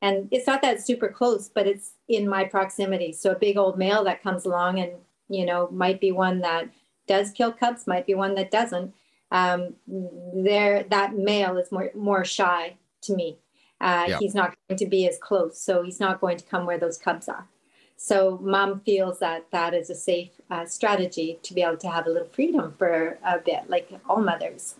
And 0.00 0.28
it's 0.30 0.46
not 0.46 0.62
that 0.62 0.84
super 0.84 1.08
close, 1.08 1.48
but 1.48 1.66
it's 1.66 1.92
in 2.08 2.28
my 2.28 2.44
proximity. 2.44 3.12
So 3.12 3.32
a 3.32 3.38
big 3.38 3.56
old 3.56 3.78
male 3.78 4.04
that 4.04 4.22
comes 4.22 4.44
along 4.44 4.78
and, 4.78 4.92
you 5.28 5.46
know, 5.46 5.68
might 5.70 6.00
be 6.00 6.12
one 6.12 6.40
that 6.40 6.68
does 7.06 7.30
kill 7.30 7.52
cubs, 7.52 7.86
might 7.86 8.06
be 8.06 8.14
one 8.14 8.34
that 8.34 8.50
doesn't. 8.50 8.94
Um, 9.30 9.74
there, 9.86 10.84
that 10.90 11.16
male 11.16 11.56
is 11.56 11.72
more, 11.72 11.90
more 11.94 12.24
shy 12.24 12.76
to 13.02 13.14
me 13.14 13.38
uh, 13.84 14.06
yep. 14.08 14.20
He's 14.20 14.34
not 14.34 14.54
going 14.68 14.78
to 14.78 14.86
be 14.86 15.06
as 15.06 15.18
close, 15.18 15.60
so 15.60 15.82
he's 15.82 16.00
not 16.00 16.20
going 16.20 16.38
to 16.38 16.44
come 16.44 16.64
where 16.64 16.78
those 16.78 16.96
cubs 16.96 17.28
are. 17.28 17.46
So 17.96 18.38
mom 18.42 18.80
feels 18.80 19.18
that 19.18 19.50
that 19.52 19.74
is 19.74 19.90
a 19.90 19.94
safe 19.94 20.30
uh, 20.50 20.64
strategy 20.66 21.38
to 21.42 21.54
be 21.54 21.62
able 21.62 21.76
to 21.78 21.90
have 21.90 22.06
a 22.06 22.10
little 22.10 22.28
freedom 22.28 22.74
for 22.78 23.18
a 23.24 23.38
bit, 23.38 23.68
like 23.68 23.90
all 24.08 24.20
mothers. 24.20 24.76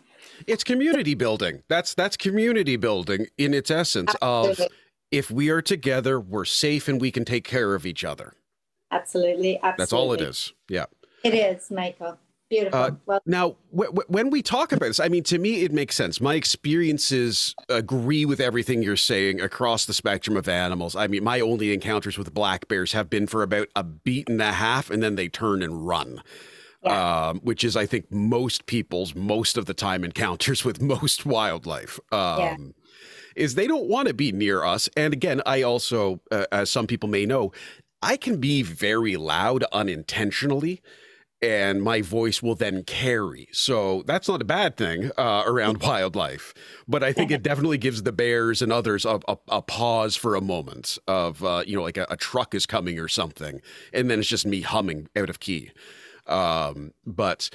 It's 0.46 0.64
community 0.64 1.14
building. 1.14 1.62
That's 1.68 1.94
that's 1.94 2.16
community 2.16 2.76
building 2.76 3.26
in 3.38 3.54
its 3.54 3.70
essence. 3.70 4.14
Absolutely. 4.20 4.66
Of 4.66 4.72
if 5.10 5.30
we 5.30 5.48
are 5.50 5.62
together, 5.62 6.18
we're 6.18 6.44
safe 6.44 6.88
and 6.88 7.00
we 7.00 7.10
can 7.10 7.24
take 7.24 7.44
care 7.44 7.74
of 7.74 7.86
each 7.86 8.04
other. 8.04 8.34
Absolutely, 8.90 9.56
absolutely. 9.56 9.74
That's 9.78 9.92
all 9.92 10.12
it 10.12 10.20
is. 10.20 10.52
Yeah. 10.68 10.86
It 11.22 11.34
is, 11.34 11.70
Michael. 11.70 12.18
Beautiful. 12.50 12.78
Uh, 12.78 12.90
well, 13.06 13.20
now, 13.24 13.56
w- 13.72 13.90
w- 13.90 14.04
when 14.08 14.30
we 14.30 14.42
talk 14.42 14.72
about 14.72 14.86
this, 14.86 15.00
I 15.00 15.08
mean, 15.08 15.22
to 15.24 15.38
me, 15.38 15.62
it 15.62 15.72
makes 15.72 15.96
sense. 15.96 16.20
My 16.20 16.34
experiences 16.34 17.54
agree 17.68 18.26
with 18.26 18.38
everything 18.38 18.82
you're 18.82 18.96
saying 18.96 19.40
across 19.40 19.86
the 19.86 19.94
spectrum 19.94 20.36
of 20.36 20.48
animals. 20.48 20.94
I 20.94 21.06
mean, 21.06 21.24
my 21.24 21.40
only 21.40 21.72
encounters 21.72 22.18
with 22.18 22.34
black 22.34 22.68
bears 22.68 22.92
have 22.92 23.08
been 23.08 23.26
for 23.26 23.42
about 23.42 23.68
a 23.74 23.82
beat 23.82 24.28
and 24.28 24.40
a 24.42 24.52
half, 24.52 24.90
and 24.90 25.02
then 25.02 25.14
they 25.14 25.28
turn 25.28 25.62
and 25.62 25.86
run. 25.86 26.22
Yeah. 26.84 27.28
Um, 27.28 27.40
which 27.40 27.64
is, 27.64 27.76
I 27.76 27.86
think, 27.86 28.10
most 28.10 28.66
people's 28.66 29.14
most 29.14 29.56
of 29.56 29.66
the 29.66 29.74
time 29.74 30.04
encounters 30.04 30.64
with 30.64 30.82
most 30.94 31.24
wildlife. 31.24 31.98
Um, 32.12 32.38
yeah. 32.38 32.56
Is 33.36 33.54
they 33.54 33.66
don't 33.66 33.88
want 33.88 34.06
to 34.08 34.14
be 34.14 34.30
near 34.30 34.62
us. 34.62 34.88
And 34.96 35.12
again, 35.12 35.42
I 35.44 35.62
also, 35.62 36.20
uh, 36.30 36.46
as 36.52 36.70
some 36.70 36.86
people 36.86 37.08
may 37.08 37.26
know, 37.26 37.52
I 38.00 38.16
can 38.16 38.38
be 38.38 38.62
very 38.62 39.16
loud 39.16 39.64
unintentionally 39.72 40.82
and 41.44 41.82
my 41.82 42.00
voice 42.00 42.42
will 42.42 42.54
then 42.54 42.82
carry. 42.84 43.48
So 43.52 44.02
that's 44.06 44.28
not 44.28 44.40
a 44.40 44.46
bad 44.46 44.76
thing 44.76 45.10
uh, 45.18 45.42
around 45.46 45.78
wildlife. 45.82 46.54
But 46.88 47.02
I 47.02 47.12
think 47.12 47.30
it 47.30 47.42
definitely 47.42 47.78
gives 47.78 48.02
the 48.02 48.12
bears 48.12 48.62
and 48.62 48.72
others 48.72 49.04
a, 49.04 49.20
a, 49.28 49.36
a 49.48 49.62
pause 49.62 50.16
for 50.16 50.34
a 50.34 50.40
moment 50.40 50.96
of, 51.06 51.44
uh, 51.44 51.62
you 51.66 51.76
know, 51.76 51.82
like 51.82 51.98
a, 51.98 52.06
a, 52.08 52.16
truck 52.16 52.54
is 52.54 52.64
coming 52.64 52.98
or 52.98 53.08
something. 53.08 53.60
And 53.92 54.10
then 54.10 54.20
it's 54.20 54.28
just 54.28 54.46
me 54.46 54.62
humming 54.62 55.08
out 55.14 55.28
of 55.28 55.40
key. 55.40 55.70
Um, 56.26 56.92
but 57.06 57.50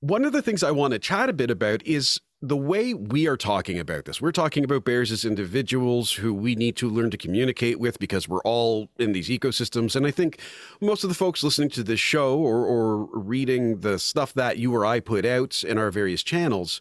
one 0.00 0.24
of 0.24 0.32
the 0.32 0.42
things 0.42 0.62
I 0.62 0.70
want 0.70 0.92
to 0.92 0.98
chat 0.98 1.28
a 1.28 1.32
bit 1.32 1.50
about 1.50 1.84
is 1.86 2.20
the 2.40 2.56
way 2.56 2.94
we 2.94 3.26
are 3.26 3.36
talking 3.36 3.80
about 3.80 4.04
this, 4.04 4.20
we're 4.20 4.30
talking 4.30 4.62
about 4.62 4.84
bears 4.84 5.10
as 5.10 5.24
individuals 5.24 6.12
who 6.12 6.32
we 6.32 6.54
need 6.54 6.76
to 6.76 6.88
learn 6.88 7.10
to 7.10 7.16
communicate 7.16 7.80
with 7.80 7.98
because 7.98 8.28
we're 8.28 8.42
all 8.42 8.88
in 8.96 9.10
these 9.12 9.28
ecosystems. 9.28 9.96
And 9.96 10.06
I 10.06 10.12
think 10.12 10.38
most 10.80 11.02
of 11.02 11.08
the 11.08 11.14
folks 11.14 11.42
listening 11.42 11.70
to 11.70 11.82
this 11.82 11.98
show 11.98 12.38
or, 12.38 12.64
or 12.64 13.06
reading 13.12 13.80
the 13.80 13.98
stuff 13.98 14.34
that 14.34 14.56
you 14.56 14.72
or 14.72 14.86
I 14.86 15.00
put 15.00 15.24
out 15.24 15.64
in 15.64 15.78
our 15.78 15.90
various 15.90 16.22
channels 16.22 16.80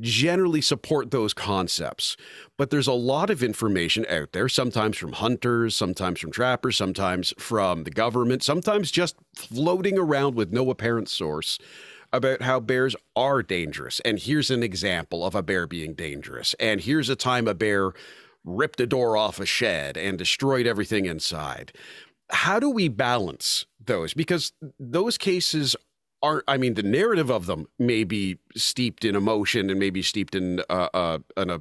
generally 0.00 0.60
support 0.60 1.10
those 1.10 1.34
concepts. 1.34 2.16
But 2.56 2.70
there's 2.70 2.86
a 2.86 2.92
lot 2.92 3.30
of 3.30 3.42
information 3.42 4.06
out 4.08 4.32
there, 4.32 4.48
sometimes 4.48 4.96
from 4.96 5.12
hunters, 5.12 5.76
sometimes 5.76 6.20
from 6.20 6.32
trappers, 6.32 6.76
sometimes 6.76 7.32
from 7.38 7.84
the 7.84 7.90
government, 7.90 8.42
sometimes 8.42 8.90
just 8.90 9.16
floating 9.34 9.98
around 9.98 10.34
with 10.34 10.52
no 10.52 10.70
apparent 10.70 11.08
source 11.08 11.58
about 12.12 12.42
how 12.42 12.60
bears 12.60 12.94
are 13.16 13.42
dangerous. 13.42 14.00
And 14.00 14.18
here's 14.18 14.50
an 14.50 14.62
example 14.62 15.24
of 15.24 15.34
a 15.34 15.42
bear 15.42 15.66
being 15.66 15.94
dangerous. 15.94 16.54
And 16.60 16.80
here's 16.80 17.08
a 17.08 17.16
time 17.16 17.48
a 17.48 17.54
bear 17.54 17.92
ripped 18.44 18.80
a 18.80 18.86
door 18.86 19.16
off 19.16 19.40
a 19.40 19.46
shed 19.46 19.96
and 19.96 20.18
destroyed 20.18 20.66
everything 20.66 21.06
inside. 21.06 21.72
How 22.30 22.60
do 22.60 22.70
we 22.70 22.88
balance 22.88 23.66
those? 23.84 24.14
Because 24.14 24.52
those 24.78 25.18
cases 25.18 25.76
are, 26.24 26.44
I 26.48 26.56
mean, 26.56 26.74
the 26.74 26.82
narrative 26.82 27.30
of 27.30 27.46
them 27.46 27.66
may 27.78 28.04
be 28.04 28.38
steeped 28.56 29.04
in 29.04 29.14
emotion 29.14 29.70
and 29.70 29.78
maybe 29.78 30.02
steeped 30.02 30.34
in, 30.34 30.60
uh, 30.70 30.88
uh, 30.94 31.18
in 31.36 31.50
a, 31.50 31.60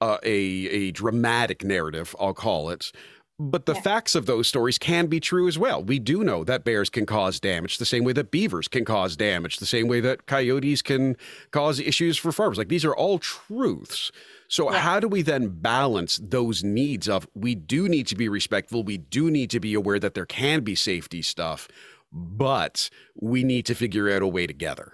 uh, 0.00 0.18
a, 0.22 0.28
a 0.28 0.90
dramatic 0.92 1.64
narrative, 1.64 2.14
I'll 2.20 2.34
call 2.34 2.70
it. 2.70 2.92
But 3.40 3.66
the 3.66 3.74
yeah. 3.74 3.82
facts 3.82 4.16
of 4.16 4.26
those 4.26 4.48
stories 4.48 4.78
can 4.78 5.06
be 5.06 5.20
true 5.20 5.46
as 5.46 5.56
well. 5.56 5.82
We 5.82 6.00
do 6.00 6.24
know 6.24 6.42
that 6.42 6.64
bears 6.64 6.90
can 6.90 7.06
cause 7.06 7.38
damage 7.38 7.78
the 7.78 7.86
same 7.86 8.02
way 8.02 8.12
that 8.14 8.32
beavers 8.32 8.66
can 8.66 8.84
cause 8.84 9.16
damage, 9.16 9.58
the 9.58 9.66
same 9.66 9.86
way 9.86 10.00
that 10.00 10.26
coyotes 10.26 10.82
can 10.82 11.16
cause 11.52 11.78
issues 11.78 12.18
for 12.18 12.32
farmers. 12.32 12.58
Like 12.58 12.68
these 12.68 12.84
are 12.84 12.96
all 12.96 13.20
truths. 13.20 14.10
So, 14.48 14.72
yeah. 14.72 14.78
how 14.78 14.98
do 14.98 15.06
we 15.06 15.22
then 15.22 15.50
balance 15.50 16.18
those 16.20 16.64
needs 16.64 17.08
of 17.08 17.28
we 17.34 17.54
do 17.54 17.88
need 17.88 18.08
to 18.08 18.16
be 18.16 18.28
respectful, 18.28 18.82
we 18.82 18.96
do 18.96 19.30
need 19.30 19.50
to 19.50 19.60
be 19.60 19.74
aware 19.74 20.00
that 20.00 20.14
there 20.14 20.26
can 20.26 20.62
be 20.62 20.74
safety 20.74 21.22
stuff, 21.22 21.68
but 22.12 22.90
we 23.14 23.44
need 23.44 23.66
to 23.66 23.74
figure 23.74 24.10
out 24.10 24.22
a 24.22 24.26
way 24.26 24.46
together? 24.46 24.92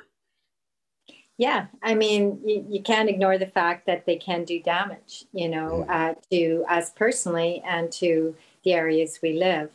Yeah, 1.37 1.67
I 1.83 1.95
mean, 1.95 2.41
you, 2.45 2.65
you, 2.69 2.83
can't 2.83 3.09
ignore 3.09 3.39
the 3.39 3.47
fact 3.47 3.87
that 3.87 4.07
they 4.07 4.17
can 4.17 4.45
do 4.45 4.63
damage, 4.63 5.25
you 5.33 5.49
know, 5.49 5.85
mm. 5.89 5.91
uh, 5.91 6.15
to 6.31 6.65
us 6.69 6.91
personally 6.91 7.61
and 7.67 7.91
to 7.93 8.37
the 8.63 8.73
areas 8.73 9.19
we 9.21 9.33
live 9.33 9.71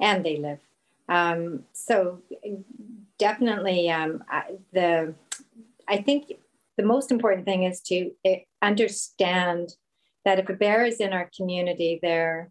and 0.00 0.24
they 0.24 0.38
live. 0.38 0.60
Um, 1.10 1.64
so 1.74 2.22
definitely, 3.18 3.90
um, 3.90 4.24
the 4.72 5.14
I 5.86 5.98
think 5.98 6.32
the 6.78 6.84
most 6.84 7.10
important 7.10 7.44
thing 7.44 7.64
is 7.64 7.80
to 7.82 8.10
eh, 8.24 8.40
understand 8.62 9.76
that 10.24 10.38
if 10.38 10.48
a 10.48 10.54
bear 10.54 10.84
is 10.84 11.00
in 11.00 11.12
our 11.12 11.30
community, 11.36 11.98
they're 12.00 12.50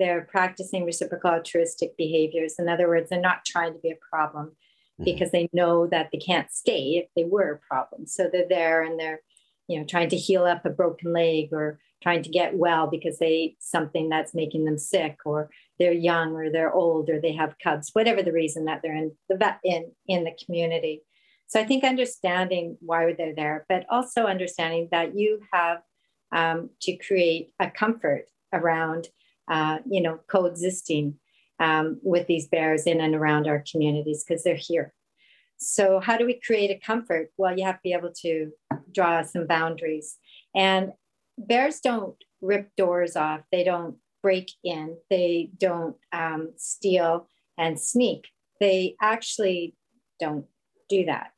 they're 0.00 0.22
practicing 0.22 0.84
reciprocal 0.84 1.30
altruistic 1.30 1.96
behaviors. 1.96 2.56
In 2.58 2.68
other 2.68 2.88
words, 2.88 3.10
they're 3.10 3.20
not 3.20 3.44
trying 3.44 3.74
to 3.74 3.78
be 3.78 3.90
a 3.90 4.08
problem 4.10 4.46
mm-hmm. 4.46 5.04
because 5.04 5.30
they 5.30 5.48
know 5.52 5.86
that 5.86 6.08
they 6.10 6.18
can't 6.18 6.50
stay 6.50 6.96
if 6.96 7.06
they 7.14 7.24
were 7.24 7.52
a 7.52 7.68
problem. 7.68 8.06
So 8.06 8.28
they're 8.32 8.48
there 8.48 8.82
and 8.82 8.98
they're, 8.98 9.20
you 9.68 9.78
know, 9.78 9.84
trying 9.84 10.08
to 10.08 10.16
heal 10.16 10.44
up 10.44 10.64
a 10.64 10.70
broken 10.70 11.12
leg 11.12 11.50
or 11.52 11.78
trying 12.02 12.22
to 12.22 12.30
get 12.30 12.56
well 12.56 12.86
because 12.86 13.18
they 13.18 13.26
ate 13.26 13.56
something 13.60 14.08
that's 14.08 14.34
making 14.34 14.64
them 14.64 14.78
sick 14.78 15.18
or 15.26 15.50
they're 15.78 15.92
young 15.92 16.32
or 16.32 16.50
they're 16.50 16.72
old 16.72 17.10
or 17.10 17.20
they 17.20 17.32
have 17.32 17.58
cubs, 17.62 17.90
whatever 17.92 18.22
the 18.22 18.32
reason 18.32 18.64
that 18.64 18.80
they're 18.82 18.96
in 18.96 19.12
the 19.28 19.36
vet 19.36 19.60
in, 19.62 19.92
in 20.08 20.24
the 20.24 20.32
community. 20.44 21.02
So 21.46 21.60
I 21.60 21.64
think 21.64 21.84
understanding 21.84 22.78
why 22.80 23.12
they're 23.12 23.34
there, 23.34 23.66
but 23.68 23.84
also 23.90 24.24
understanding 24.24 24.88
that 24.92 25.14
you 25.14 25.40
have 25.52 25.82
um, 26.32 26.70
to 26.82 26.96
create 26.96 27.50
a 27.58 27.70
comfort 27.70 28.26
around, 28.52 29.08
uh, 29.50 29.78
you 29.88 30.00
know, 30.00 30.20
coexisting 30.28 31.16
um, 31.58 32.00
with 32.02 32.26
these 32.26 32.48
bears 32.48 32.86
in 32.86 33.00
and 33.00 33.14
around 33.14 33.46
our 33.46 33.62
communities 33.70 34.24
because 34.26 34.42
they're 34.42 34.54
here. 34.54 34.94
So, 35.58 36.00
how 36.00 36.16
do 36.16 36.24
we 36.24 36.40
create 36.40 36.70
a 36.70 36.78
comfort? 36.78 37.30
Well, 37.36 37.58
you 37.58 37.64
have 37.64 37.76
to 37.76 37.80
be 37.84 37.92
able 37.92 38.12
to 38.22 38.50
draw 38.94 39.22
some 39.22 39.46
boundaries. 39.46 40.16
And 40.54 40.92
bears 41.36 41.80
don't 41.80 42.16
rip 42.40 42.70
doors 42.76 43.16
off, 43.16 43.40
they 43.52 43.64
don't 43.64 43.96
break 44.22 44.50
in, 44.64 44.96
they 45.10 45.50
don't 45.58 45.96
um, 46.12 46.52
steal 46.56 47.28
and 47.58 47.78
sneak. 47.78 48.28
They 48.58 48.96
actually 49.02 49.74
don't 50.18 50.46
do 50.88 51.04
that, 51.06 51.32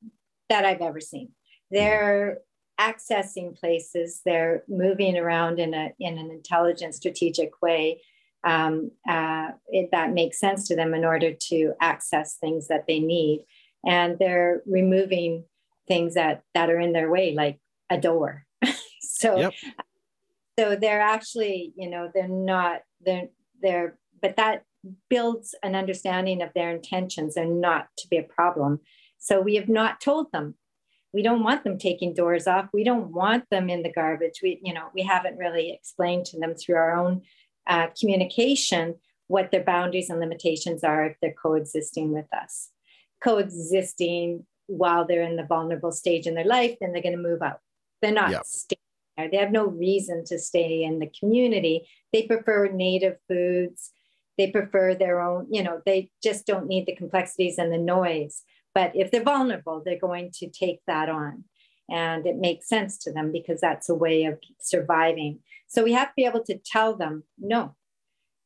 that 0.49 0.65
I've 0.65 0.81
ever 0.81 1.01
seen. 1.01 1.31
They're 1.71 2.39
accessing 2.81 3.59
places, 3.59 4.21
they're 4.25 4.65
moving 4.69 5.17
around 5.17 5.59
in, 5.59 5.75
a, 5.75 5.93
in 5.99 6.19
an 6.19 6.31
intelligent, 6.31 6.95
strategic 6.95 7.63
way 7.63 8.01
um, 8.45 8.91
uh, 9.09 9.51
it, 9.69 9.91
that 9.93 10.13
makes 10.13 10.41
sense 10.41 10.67
to 10.69 10.77
them 10.77 10.95
in 10.95 11.05
order 11.05 11.33
to 11.33 11.75
access 11.81 12.37
things 12.37 12.69
that 12.69 12.87
they 12.87 12.99
need. 12.99 13.45
And 13.87 14.19
they're 14.19 14.63
removing 14.67 15.45
things 15.89 16.15
that, 16.15 16.43
that 16.55 16.71
are 16.71 16.79
in 16.79 16.93
their 16.93 17.11
way, 17.11 17.35
like 17.35 17.61
a 17.91 17.99
door. 17.99 18.47
so, 19.01 19.39
yep. 19.39 19.53
so 20.59 20.77
they're 20.77 21.01
actually, 21.01 21.73
you 21.77 21.89
know, 21.89 22.11
they're 22.13 22.29
not, 22.29 22.81
they're, 23.05 23.29
they're, 23.61 23.99
but 24.21 24.37
that 24.37 24.65
builds 25.09 25.55
an 25.63 25.75
understanding 25.75 26.43
of 26.43 26.51
their 26.55 26.71
intentions 26.71 27.37
and 27.37 27.61
not 27.61 27.89
to 27.99 28.09
be 28.09 28.17
a 28.17 28.23
problem. 28.23 28.81
So 29.19 29.41
we 29.41 29.55
have 29.57 29.69
not 29.69 30.01
told 30.01 30.33
them. 30.33 30.57
We 31.13 31.23
don't 31.23 31.43
want 31.43 31.65
them 31.65 31.79
taking 31.79 32.15
doors 32.15 32.47
off. 32.47 32.69
We 32.73 32.85
don't 32.85 33.13
want 33.13 33.45
them 33.51 33.69
in 33.69 33.83
the 33.83 33.93
garbage. 33.93 34.41
We, 34.43 34.61
you 34.63 34.73
know, 34.73 34.89
we 34.95 35.03
haven't 35.03 35.37
really 35.37 35.71
explained 35.71 36.25
to 36.27 36.39
them 36.39 36.55
through 36.55 36.77
our 36.77 36.97
own 36.97 37.23
uh, 37.67 37.89
communication 37.99 38.97
what 39.29 39.51
their 39.51 39.65
boundaries 39.65 40.11
and 40.11 40.21
limitations 40.21 40.85
are 40.85 41.07
if 41.07 41.17
they're 41.21 41.35
coexisting 41.35 42.13
with 42.13 42.27
us. 42.35 42.71
Coexisting 43.23 44.47
while 44.67 45.07
they're 45.07 45.23
in 45.23 45.37
the 45.37 45.45
vulnerable 45.45 45.93
stage 45.93 46.27
in 46.27 46.35
their 46.35 46.45
life, 46.45 46.77
then 46.81 46.93
they're 46.93 47.03
going 47.03 47.17
to 47.17 47.23
move 47.23 47.43
out. 47.43 47.61
They're 48.01 48.13
not 48.13 48.31
yep. 48.31 48.45
staying 48.45 48.79
there. 49.17 49.31
They 49.31 49.37
have 49.37 49.53
no 49.53 49.67
reason 49.67 50.25
to 50.27 50.39
stay 50.39 50.83
in 50.83 50.99
the 50.99 51.11
community. 51.19 51.89
They 52.13 52.23
prefer 52.23 52.69
native 52.69 53.17
foods. 53.29 53.91
They 54.39 54.51
prefer 54.51 54.95
their 54.95 55.21
own, 55.21 55.47
you 55.51 55.63
know, 55.63 55.83
they 55.85 56.11
just 56.23 56.47
don't 56.47 56.67
need 56.67 56.87
the 56.87 56.97
complexities 56.97 57.59
and 57.59 57.73
the 57.73 57.79
noise. 57.79 58.43
But 58.75 58.93
if 58.95 59.11
they're 59.11 59.23
vulnerable, 59.23 59.83
they're 59.85 59.99
going 59.99 60.31
to 60.35 60.49
take 60.49 60.81
that 60.87 61.09
on. 61.09 61.45
And 61.91 62.27
it 62.27 62.37
makes 62.37 62.69
sense 62.69 62.97
to 62.99 63.13
them 63.13 63.33
because 63.33 63.61
that's 63.61 63.89
a 63.89 63.95
way 63.95 64.25
of 64.25 64.39
surviving. 64.61 65.41
So 65.69 65.85
we 65.85 65.93
have 65.93 66.09
to 66.09 66.15
be 66.17 66.25
able 66.25 66.45
to 66.45 66.59
tell 66.59 66.97
them 66.97 67.25
no. 67.39 67.75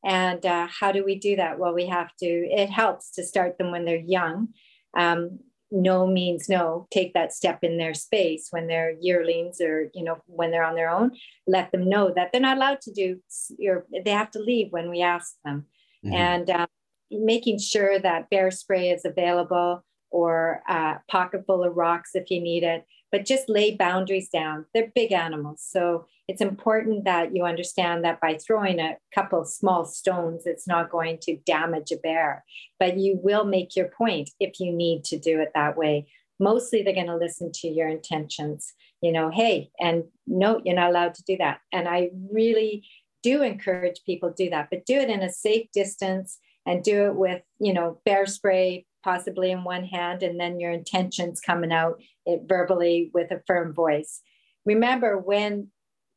And 0.04 0.44
uh, 0.44 0.68
how 0.68 0.92
do 0.92 1.04
we 1.04 1.16
do 1.18 1.36
that? 1.36 1.58
Well, 1.58 1.74
we 1.74 1.86
have 1.86 2.10
to, 2.20 2.26
it 2.26 2.70
helps 2.70 3.10
to 3.12 3.24
start 3.24 3.58
them 3.58 3.70
when 3.70 3.84
they're 3.84 3.96
young. 3.96 4.48
Um, 4.96 5.40
no 5.70 6.06
means 6.06 6.48
no 6.48 6.86
take 6.90 7.12
that 7.14 7.32
step 7.32 7.58
in 7.62 7.76
their 7.76 7.94
space 7.94 8.48
when 8.50 8.68
they're 8.68 8.94
yearlings 9.00 9.60
or 9.60 9.90
you 9.94 10.04
know 10.04 10.16
when 10.26 10.50
they're 10.50 10.64
on 10.64 10.76
their 10.76 10.88
own 10.88 11.10
let 11.46 11.72
them 11.72 11.88
know 11.88 12.12
that 12.14 12.30
they're 12.30 12.40
not 12.40 12.56
allowed 12.56 12.80
to 12.80 12.92
do 12.92 13.20
or 13.66 13.84
they 14.04 14.12
have 14.12 14.30
to 14.30 14.38
leave 14.38 14.68
when 14.70 14.88
we 14.88 15.02
ask 15.02 15.34
them 15.44 15.66
mm-hmm. 16.04 16.14
and 16.14 16.50
um, 16.50 16.66
making 17.10 17.58
sure 17.58 17.98
that 17.98 18.30
bear 18.30 18.50
spray 18.50 18.90
is 18.90 19.04
available 19.04 19.84
or 20.16 20.62
a 20.68 20.96
pocket 21.08 21.44
full 21.46 21.64
of 21.64 21.76
rocks 21.76 22.10
if 22.14 22.30
you 22.30 22.40
need 22.40 22.62
it 22.62 22.86
but 23.12 23.24
just 23.24 23.48
lay 23.48 23.74
boundaries 23.74 24.28
down 24.28 24.64
they're 24.72 24.92
big 24.94 25.12
animals 25.12 25.62
so 25.66 26.06
it's 26.28 26.40
important 26.40 27.04
that 27.04 27.34
you 27.36 27.44
understand 27.44 28.04
that 28.04 28.20
by 28.20 28.34
throwing 28.34 28.80
a 28.80 28.96
couple 29.14 29.44
small 29.44 29.84
stones, 29.84 30.42
it's 30.44 30.66
not 30.66 30.90
going 30.90 31.18
to 31.22 31.36
damage 31.46 31.92
a 31.92 31.96
bear, 31.96 32.44
but 32.80 32.98
you 32.98 33.20
will 33.22 33.44
make 33.44 33.76
your 33.76 33.88
point 33.88 34.30
if 34.40 34.58
you 34.58 34.72
need 34.72 35.04
to 35.04 35.18
do 35.18 35.40
it 35.40 35.52
that 35.54 35.76
way. 35.76 36.08
Mostly 36.40 36.82
they're 36.82 36.94
going 36.94 37.06
to 37.06 37.16
listen 37.16 37.52
to 37.54 37.68
your 37.68 37.88
intentions, 37.88 38.74
you 39.00 39.12
know, 39.12 39.30
hey, 39.30 39.70
and 39.78 40.04
no, 40.26 40.60
you're 40.64 40.74
not 40.74 40.90
allowed 40.90 41.14
to 41.14 41.22
do 41.22 41.36
that. 41.38 41.60
And 41.72 41.88
I 41.88 42.10
really 42.32 42.84
do 43.22 43.42
encourage 43.42 44.02
people 44.04 44.32
to 44.32 44.44
do 44.44 44.50
that, 44.50 44.68
but 44.68 44.84
do 44.84 44.96
it 44.96 45.08
in 45.08 45.22
a 45.22 45.30
safe 45.32 45.68
distance 45.72 46.38
and 46.66 46.82
do 46.82 47.06
it 47.06 47.14
with, 47.14 47.42
you 47.60 47.72
know, 47.72 48.00
bear 48.04 48.26
spray 48.26 48.84
possibly 49.06 49.52
in 49.52 49.62
one 49.62 49.84
hand 49.84 50.24
and 50.24 50.38
then 50.40 50.58
your 50.58 50.72
intentions 50.72 51.40
coming 51.40 51.72
out 51.72 52.00
it 52.26 52.42
verbally 52.48 53.08
with 53.14 53.30
a 53.30 53.40
firm 53.46 53.72
voice. 53.72 54.20
Remember 54.64 55.16
when 55.16 55.68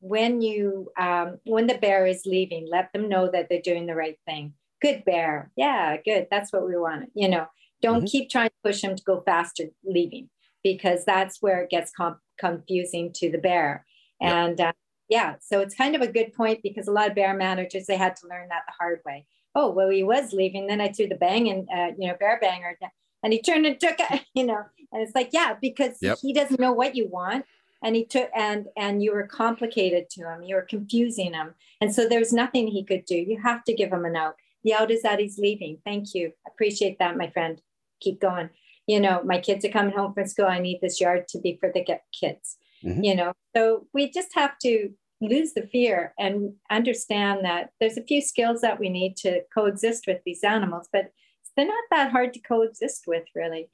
when 0.01 0.41
you 0.41 0.89
um, 0.97 1.37
when 1.43 1.67
the 1.67 1.77
bear 1.77 2.07
is 2.07 2.23
leaving 2.25 2.67
let 2.67 2.91
them 2.91 3.07
know 3.07 3.29
that 3.31 3.47
they're 3.47 3.61
doing 3.61 3.85
the 3.85 3.93
right 3.95 4.17
thing. 4.25 4.53
Good 4.81 5.05
bear. 5.05 5.51
Yeah 5.55 5.97
good. 6.03 6.27
That's 6.31 6.51
what 6.51 6.67
we 6.67 6.75
want 6.75 7.11
you 7.13 7.29
know. 7.29 7.45
Don't 7.81 7.99
mm-hmm. 7.99 8.05
keep 8.07 8.29
trying 8.29 8.49
to 8.49 8.55
push 8.63 8.81
them 8.81 8.95
to 8.95 9.03
go 9.03 9.21
faster 9.21 9.65
leaving 9.85 10.29
because 10.63 11.05
that's 11.05 11.41
where 11.41 11.61
it 11.61 11.69
gets 11.69 11.91
com- 11.95 12.19
confusing 12.39 13.13
to 13.13 13.31
the 13.31 13.37
bear. 13.37 13.85
And 14.19 14.59
uh, 14.59 14.73
yeah 15.09 15.35
so 15.39 15.59
it's 15.59 15.75
kind 15.75 15.95
of 15.95 16.01
a 16.01 16.11
good 16.11 16.33
point 16.33 16.61
because 16.63 16.87
a 16.87 16.91
lot 16.91 17.09
of 17.09 17.15
bear 17.15 17.35
managers 17.35 17.85
they 17.85 17.97
had 17.97 18.15
to 18.15 18.27
learn 18.27 18.47
that 18.49 18.63
the 18.67 18.73
hard 18.79 18.99
way 19.05 19.25
oh 19.55 19.69
well 19.69 19.89
he 19.89 20.03
was 20.03 20.33
leaving. 20.33 20.67
Then 20.67 20.81
i 20.81 20.89
threw 20.89 21.07
the 21.07 21.15
bang 21.15 21.49
and 21.49 21.67
uh, 21.69 21.95
you 21.97 22.07
know 22.07 22.15
bear 22.19 22.39
banger 22.41 22.77
and 23.23 23.33
he 23.33 23.41
turned 23.41 23.65
and 23.65 23.79
took 23.79 23.95
it 23.99 24.25
you 24.33 24.45
know. 24.45 24.63
And 24.91 25.01
it's 25.01 25.15
like 25.15 25.29
yeah 25.31 25.55
because 25.59 25.97
yep. 26.01 26.17
he 26.21 26.33
doesn't 26.33 26.59
know 26.59 26.73
what 26.73 26.95
you 26.95 27.07
want. 27.07 27.45
And 27.81 27.95
he 27.95 28.05
took 28.05 28.29
and 28.35 28.67
and 28.75 29.03
you 29.03 29.13
were 29.13 29.27
complicated 29.27 30.09
to 30.11 30.23
him. 30.23 30.43
You 30.43 30.55
were 30.55 30.63
confusing 30.63 31.33
him. 31.33 31.53
And 31.81 31.93
so 31.93 32.07
there's 32.07 32.33
nothing 32.33 32.67
he 32.67 32.83
could 32.83 33.05
do. 33.05 33.15
You 33.15 33.39
have 33.41 33.63
to 33.65 33.73
give 33.73 33.91
him 33.91 34.05
a 34.05 34.09
note. 34.09 34.35
The 34.63 34.73
out 34.73 34.91
is 34.91 35.03
that 35.03 35.19
he's 35.19 35.37
leaving. 35.37 35.77
Thank 35.85 36.13
you. 36.13 36.33
Appreciate 36.45 36.99
that 36.99 37.15
my 37.17 37.29
friend. 37.29 37.61
Keep 38.01 38.19
going. 38.19 38.49
You 38.87 38.99
know 38.99 39.21
my 39.23 39.39
kids 39.39 39.63
are 39.63 39.69
coming 39.69 39.95
home 39.95 40.13
from 40.13 40.27
school. 40.27 40.47
I 40.47 40.59
need 40.59 40.79
this 40.81 40.99
yard 40.99 41.27
to 41.29 41.39
be 41.39 41.57
for 41.59 41.71
the 41.73 41.85
kids 42.11 42.57
mm-hmm. 42.83 43.03
you 43.03 43.15
know. 43.15 43.33
So 43.55 43.87
we 43.93 44.09
just 44.11 44.33
have 44.35 44.57
to 44.59 44.91
lose 45.21 45.53
the 45.53 45.67
fear 45.67 46.13
and 46.17 46.53
understand 46.69 47.43
that 47.43 47.71
there's 47.79 47.97
a 47.97 48.03
few 48.03 48.21
skills 48.21 48.61
that 48.61 48.79
we 48.79 48.89
need 48.89 49.17
to 49.17 49.41
coexist 49.53 50.05
with 50.07 50.19
these 50.25 50.43
animals 50.43 50.87
but 50.91 51.11
they're 51.55 51.67
not 51.67 51.83
that 51.91 52.11
hard 52.11 52.33
to 52.33 52.39
coexist 52.39 53.03
with 53.05 53.25
really 53.35 53.69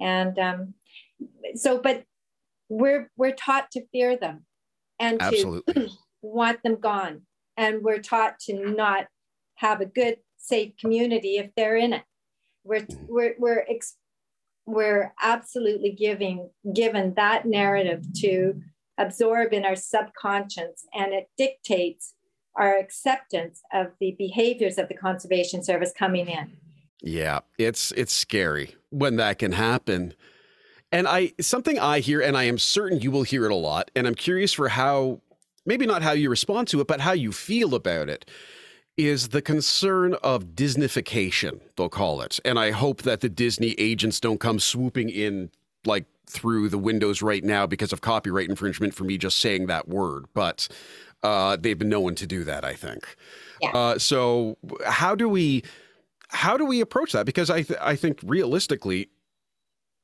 and 0.00 0.38
um, 0.38 0.74
so 1.54 1.78
but 1.78 2.04
we're 2.68 3.10
we're 3.16 3.34
taught 3.34 3.70
to 3.70 3.86
fear 3.88 4.16
them 4.16 4.44
and 4.98 5.20
Absolutely. 5.20 5.74
to 5.74 5.88
want 6.22 6.62
them 6.62 6.76
gone 6.76 7.22
and 7.56 7.82
we're 7.82 7.98
taught 7.98 8.38
to 8.38 8.54
not 8.70 9.06
have 9.56 9.80
a 9.80 9.86
good 9.86 10.16
safe 10.36 10.72
community 10.78 11.36
if 11.36 11.50
they're 11.56 11.76
in 11.76 11.92
it 11.92 12.02
we're 12.64 12.80
mm-hmm. 12.80 13.04
we're 13.08 13.34
we're 13.38 13.64
ex- 13.68 13.96
we're 14.66 15.12
absolutely 15.20 15.92
giving 15.92 16.50
given 16.74 17.14
that 17.14 17.46
narrative 17.46 18.04
to 18.14 18.60
absorb 19.00 19.52
in 19.52 19.64
our 19.64 19.76
subconscious 19.76 20.86
and 20.94 21.12
it 21.12 21.28
dictates 21.36 22.14
our 22.56 22.76
acceptance 22.76 23.62
of 23.72 23.88
the 24.00 24.14
behaviors 24.18 24.78
of 24.78 24.88
the 24.88 24.94
conservation 24.94 25.62
service 25.62 25.92
coming 25.96 26.28
in 26.28 26.56
yeah 27.00 27.40
it's 27.58 27.92
it's 27.92 28.12
scary 28.12 28.74
when 28.90 29.16
that 29.16 29.38
can 29.38 29.52
happen 29.52 30.14
and 30.92 31.06
I 31.06 31.32
something 31.40 31.78
I 31.78 32.00
hear, 32.00 32.20
and 32.20 32.36
I 32.36 32.44
am 32.44 32.58
certain 32.58 33.00
you 33.00 33.10
will 33.10 33.22
hear 33.22 33.44
it 33.44 33.52
a 33.52 33.56
lot, 33.56 33.90
and 33.94 34.06
I'm 34.06 34.14
curious 34.14 34.52
for 34.52 34.68
how 34.68 35.20
maybe 35.64 35.86
not 35.86 36.02
how 36.02 36.12
you 36.12 36.30
respond 36.30 36.68
to 36.68 36.80
it, 36.80 36.86
but 36.86 37.00
how 37.00 37.12
you 37.12 37.32
feel 37.32 37.74
about 37.74 38.08
it. 38.08 38.28
Is 38.96 39.28
the 39.28 39.40
concern 39.40 40.14
of 40.22 40.48
Disneyfication, 40.48 41.60
they'll 41.76 41.88
call 41.88 42.20
it. 42.20 42.38
And 42.44 42.58
I 42.58 42.70
hope 42.70 43.02
that 43.02 43.20
the 43.20 43.30
Disney 43.30 43.70
agents 43.78 44.20
don't 44.20 44.40
come 44.40 44.58
swooping 44.58 45.08
in 45.08 45.50
like 45.86 46.04
through 46.30 46.68
the 46.68 46.78
windows 46.78 47.22
right 47.22 47.44
now 47.44 47.66
because 47.66 47.92
of 47.92 48.00
copyright 48.00 48.48
infringement 48.48 48.94
for 48.94 49.04
me 49.04 49.18
just 49.18 49.38
saying 49.38 49.66
that 49.66 49.88
word. 49.88 50.26
But 50.34 50.68
uh, 51.22 51.56
they've 51.56 51.78
been 51.78 51.88
known 51.88 52.14
to 52.16 52.26
do 52.26 52.44
that, 52.44 52.64
I 52.64 52.74
think. 52.74 53.16
Yeah. 53.60 53.70
Uh, 53.70 53.98
so 53.98 54.56
how 54.86 55.14
do 55.14 55.28
we 55.28 55.62
how 56.28 56.56
do 56.56 56.64
we 56.64 56.80
approach 56.80 57.12
that? 57.12 57.26
Because 57.26 57.50
I 57.50 57.62
th- 57.62 57.78
I 57.80 57.96
think 57.96 58.20
realistically, 58.22 59.10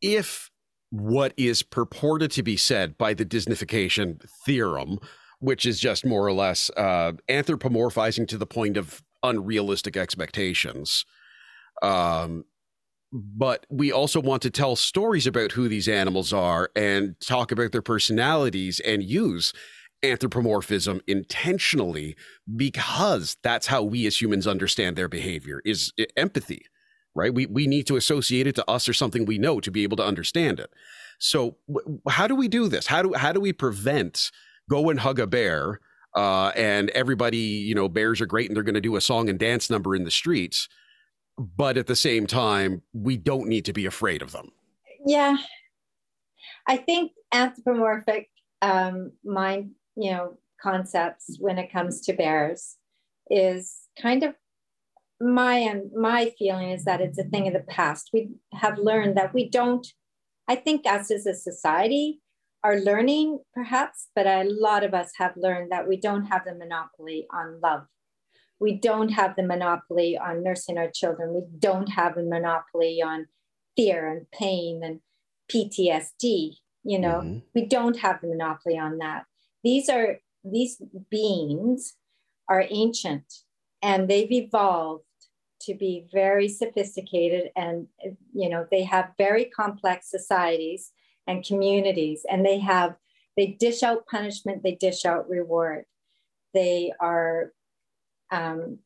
if 0.02 0.50
what 0.90 1.32
is 1.36 1.62
purported 1.62 2.30
to 2.32 2.42
be 2.42 2.56
said 2.56 2.96
by 2.98 3.14
the 3.14 3.24
Disneyfication 3.24 4.28
theorem, 4.44 4.98
which 5.40 5.66
is 5.66 5.80
just 5.80 6.04
more 6.04 6.26
or 6.26 6.32
less 6.32 6.70
uh, 6.76 7.12
anthropomorphizing 7.28 8.26
to 8.28 8.38
the 8.38 8.46
point 8.46 8.76
of 8.76 9.02
unrealistic 9.22 9.96
expectations. 9.96 11.04
Um, 11.82 12.44
but 13.16 13.66
we 13.70 13.90
also 13.90 14.20
want 14.20 14.42
to 14.42 14.50
tell 14.50 14.76
stories 14.76 15.26
about 15.26 15.52
who 15.52 15.68
these 15.68 15.88
animals 15.88 16.32
are 16.32 16.70
and 16.76 17.18
talk 17.20 17.50
about 17.50 17.72
their 17.72 17.82
personalities 17.82 18.80
and 18.80 19.02
use 19.02 19.52
anthropomorphism 20.02 21.00
intentionally 21.06 22.14
because 22.54 23.36
that's 23.42 23.66
how 23.66 23.82
we 23.82 24.06
as 24.06 24.20
humans 24.20 24.46
understand 24.46 24.94
their 24.94 25.08
behavior 25.08 25.62
is 25.64 25.92
empathy 26.16 26.66
right? 27.16 27.34
We, 27.34 27.46
we 27.46 27.66
need 27.66 27.86
to 27.86 27.96
associate 27.96 28.46
it 28.46 28.54
to 28.56 28.70
us 28.70 28.88
or 28.88 28.92
something 28.92 29.24
we 29.24 29.38
know 29.38 29.58
to 29.60 29.70
be 29.70 29.82
able 29.82 29.96
to 29.96 30.04
understand 30.04 30.60
it. 30.60 30.70
So 31.18 31.56
how 32.08 32.26
do 32.26 32.36
we 32.36 32.46
do 32.46 32.68
this? 32.68 32.86
How 32.86 33.02
do, 33.02 33.14
how 33.14 33.32
do 33.32 33.40
we 33.40 33.52
prevent 33.52 34.30
go 34.68 34.90
and 34.90 35.00
hug 35.00 35.18
a 35.18 35.26
bear 35.26 35.80
uh, 36.14 36.52
and 36.54 36.90
everybody, 36.90 37.38
you 37.38 37.74
know, 37.74 37.88
bears 37.88 38.20
are 38.20 38.26
great 38.26 38.48
and 38.48 38.56
they're 38.56 38.62
going 38.62 38.74
to 38.74 38.80
do 38.80 38.96
a 38.96 39.00
song 39.00 39.28
and 39.28 39.38
dance 39.38 39.70
number 39.70 39.96
in 39.96 40.04
the 40.04 40.10
streets. 40.10 40.68
But 41.38 41.76
at 41.76 41.86
the 41.86 41.96
same 41.96 42.26
time, 42.26 42.82
we 42.92 43.16
don't 43.16 43.48
need 43.48 43.64
to 43.66 43.72
be 43.72 43.86
afraid 43.86 44.22
of 44.22 44.32
them. 44.32 44.52
Yeah. 45.04 45.36
I 46.66 46.76
think 46.78 47.12
anthropomorphic 47.32 48.28
um, 48.62 49.12
mind, 49.24 49.72
you 49.96 50.10
know, 50.10 50.38
concepts 50.60 51.36
when 51.38 51.58
it 51.58 51.72
comes 51.72 52.00
to 52.02 52.12
bears 52.12 52.76
is 53.30 53.76
kind 54.00 54.22
of 54.22 54.34
my 55.20 55.56
and 55.56 55.90
my 55.94 56.32
feeling 56.38 56.70
is 56.70 56.84
that 56.84 57.00
it's 57.00 57.18
a 57.18 57.24
thing 57.24 57.46
of 57.46 57.54
the 57.54 57.60
past. 57.60 58.10
We 58.12 58.30
have 58.52 58.78
learned 58.78 59.16
that 59.16 59.32
we 59.32 59.48
don't. 59.48 59.86
I 60.48 60.56
think 60.56 60.86
us 60.86 61.10
as 61.10 61.26
a 61.26 61.34
society 61.34 62.20
are 62.62 62.80
learning, 62.80 63.40
perhaps, 63.54 64.08
but 64.14 64.26
a 64.26 64.44
lot 64.44 64.84
of 64.84 64.92
us 64.92 65.12
have 65.18 65.32
learned 65.36 65.72
that 65.72 65.88
we 65.88 65.96
don't 65.96 66.26
have 66.26 66.44
the 66.44 66.54
monopoly 66.54 67.26
on 67.32 67.60
love. 67.62 67.86
We 68.58 68.74
don't 68.74 69.10
have 69.10 69.36
the 69.36 69.42
monopoly 69.42 70.16
on 70.16 70.42
nursing 70.42 70.78
our 70.78 70.90
children. 70.90 71.34
We 71.34 71.42
don't 71.58 71.88
have 71.88 72.16
a 72.16 72.22
monopoly 72.22 73.02
on 73.02 73.26
fear 73.76 74.08
and 74.08 74.30
pain 74.30 74.82
and 74.82 75.00
PTSD. 75.52 76.56
You 76.84 76.98
know, 76.98 77.20
mm-hmm. 77.20 77.38
we 77.54 77.66
don't 77.66 77.98
have 77.98 78.20
the 78.20 78.28
monopoly 78.28 78.78
on 78.78 78.98
that. 78.98 79.24
These 79.62 79.88
are 79.88 80.18
these 80.44 80.80
beings 81.10 81.94
are 82.48 82.64
ancient 82.70 83.24
and 83.82 84.08
they've 84.08 84.30
evolved 84.30 85.04
to 85.62 85.74
be 85.74 86.06
very 86.12 86.48
sophisticated 86.48 87.50
and 87.56 87.88
you 88.32 88.48
know 88.48 88.66
they 88.70 88.84
have 88.84 89.10
very 89.18 89.46
complex 89.46 90.10
societies 90.10 90.92
and 91.26 91.44
communities 91.44 92.24
and 92.30 92.44
they 92.44 92.58
have 92.58 92.94
they 93.36 93.46
dish 93.58 93.82
out 93.82 94.06
punishment 94.06 94.62
they 94.62 94.74
dish 94.74 95.04
out 95.04 95.28
reward 95.28 95.84
they 96.54 96.92
are 97.00 97.52
um, 98.30 98.78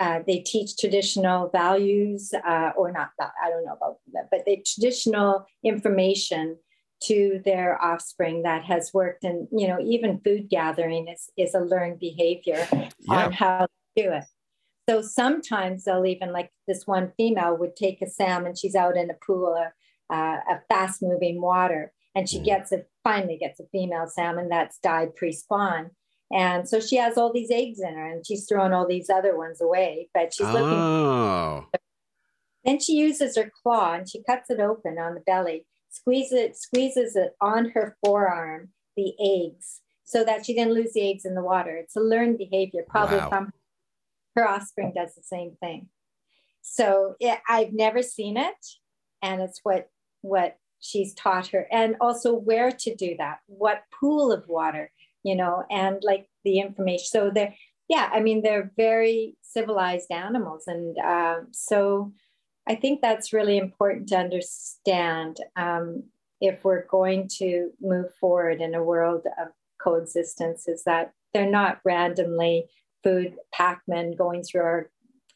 uh, 0.00 0.20
they 0.26 0.38
teach 0.38 0.78
traditional 0.78 1.50
values 1.50 2.32
uh, 2.46 2.70
or 2.76 2.90
not 2.90 3.10
that 3.18 3.32
i 3.44 3.50
don't 3.50 3.64
know 3.64 3.74
about 3.74 3.98
that 4.12 4.28
but 4.30 4.40
they 4.46 4.62
traditional 4.66 5.44
information 5.64 6.56
to 7.02 7.40
their 7.44 7.82
offspring 7.82 8.42
that 8.42 8.64
has 8.64 8.92
worked 8.92 9.24
and 9.24 9.48
you 9.52 9.66
know 9.68 9.78
even 9.80 10.20
food 10.20 10.48
gathering 10.50 11.08
is, 11.08 11.30
is 11.36 11.54
a 11.54 11.60
learned 11.60 11.98
behavior 11.98 12.66
yeah. 12.72 12.88
on 13.08 13.32
how 13.32 13.60
to 13.60 14.02
do 14.02 14.12
it 14.12 14.24
so 14.88 15.02
sometimes 15.02 15.84
they'll 15.84 16.06
even 16.06 16.32
like 16.32 16.50
this 16.66 16.86
one 16.86 17.12
female 17.16 17.56
would 17.56 17.76
take 17.76 18.02
a 18.02 18.08
salmon 18.08 18.54
she's 18.54 18.74
out 18.74 18.96
in 18.96 19.10
a 19.10 19.14
pool 19.26 19.54
of 19.54 19.72
uh, 20.14 20.38
a 20.50 20.60
fast 20.68 21.02
moving 21.02 21.40
water 21.40 21.92
and 22.14 22.28
she 22.28 22.40
mm. 22.40 22.44
gets 22.44 22.72
a 22.72 22.82
finally 23.04 23.38
gets 23.38 23.60
a 23.60 23.66
female 23.72 24.06
salmon 24.06 24.48
that's 24.48 24.78
died 24.78 25.14
pre-spawn 25.14 25.90
and 26.32 26.68
so 26.68 26.80
she 26.80 26.96
has 26.96 27.18
all 27.18 27.32
these 27.32 27.50
eggs 27.50 27.80
in 27.80 27.94
her 27.94 28.06
and 28.06 28.26
she's 28.26 28.46
throwing 28.46 28.72
all 28.72 28.86
these 28.86 29.10
other 29.10 29.36
ones 29.36 29.60
away 29.60 30.08
but 30.14 30.32
she's 30.32 30.46
looking 30.46 30.62
oh. 30.62 31.66
then 32.64 32.78
she 32.78 32.94
uses 32.94 33.36
her 33.36 33.50
claw 33.62 33.94
and 33.94 34.08
she 34.08 34.22
cuts 34.22 34.50
it 34.50 34.60
open 34.60 34.98
on 34.98 35.14
the 35.14 35.20
belly 35.20 35.66
squeezes 35.90 36.32
it, 36.32 36.56
squeezes 36.56 37.16
it 37.16 37.36
on 37.40 37.70
her 37.70 37.96
forearm, 38.04 38.70
the 38.96 39.12
eggs, 39.20 39.80
so 40.04 40.24
that 40.24 40.46
she 40.46 40.54
didn't 40.54 40.74
lose 40.74 40.92
the 40.92 41.08
eggs 41.10 41.24
in 41.24 41.34
the 41.34 41.42
water. 41.42 41.76
It's 41.76 41.96
a 41.96 42.00
learned 42.00 42.38
behavior, 42.38 42.82
probably 42.88 43.18
wow. 43.18 43.28
from 43.28 43.52
her 44.36 44.48
offspring 44.48 44.92
does 44.94 45.14
the 45.14 45.22
same 45.22 45.56
thing. 45.60 45.88
So 46.62 47.16
it, 47.20 47.38
I've 47.48 47.72
never 47.72 48.02
seen 48.02 48.36
it, 48.36 48.66
and 49.22 49.42
it's 49.42 49.60
what 49.62 49.88
what 50.22 50.56
she's 50.80 51.14
taught 51.14 51.48
her, 51.48 51.66
and 51.70 51.96
also 52.00 52.34
where 52.34 52.70
to 52.70 52.94
do 52.94 53.16
that, 53.18 53.40
what 53.46 53.82
pool 53.98 54.32
of 54.32 54.46
water, 54.48 54.92
you 55.22 55.36
know, 55.36 55.64
and 55.70 56.02
like 56.02 56.28
the 56.44 56.60
information. 56.60 57.06
So 57.06 57.30
they're 57.34 57.54
yeah, 57.88 58.08
I 58.12 58.20
mean 58.20 58.42
they're 58.42 58.70
very 58.76 59.36
civilized 59.42 60.10
animals, 60.12 60.64
and 60.66 60.96
um, 60.98 61.48
so 61.52 62.12
I 62.68 62.76
think 62.76 63.00
that's 63.00 63.32
really 63.32 63.58
important 63.58 64.08
to 64.10 64.18
understand 64.18 65.38
um, 65.56 66.04
if 66.40 66.64
we're 66.64 66.86
going 66.86 67.28
to 67.38 67.70
move 67.80 68.14
forward 68.20 68.60
in 68.60 68.74
a 68.74 68.82
world 68.82 69.26
of 69.40 69.48
coexistence, 69.82 70.68
is 70.68 70.84
that 70.84 71.12
they're 71.34 71.50
not 71.50 71.80
randomly 71.84 72.66
food 73.02 73.36
packmen 73.52 74.14
going 74.16 74.42
through 74.42 74.62
our 74.62 74.90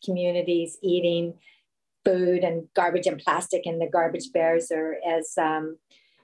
communities 0.05 0.79
eating 0.83 1.35
food 2.05 2.45
and 2.45 2.69
garbage 2.75 3.07
and 3.07 3.19
plastic 3.19 3.63
and 3.65 3.81
the 3.81 3.89
garbage 3.91 4.31
bears 4.33 4.71
are 4.71 4.97
as 5.09 5.33
um, 5.39 5.79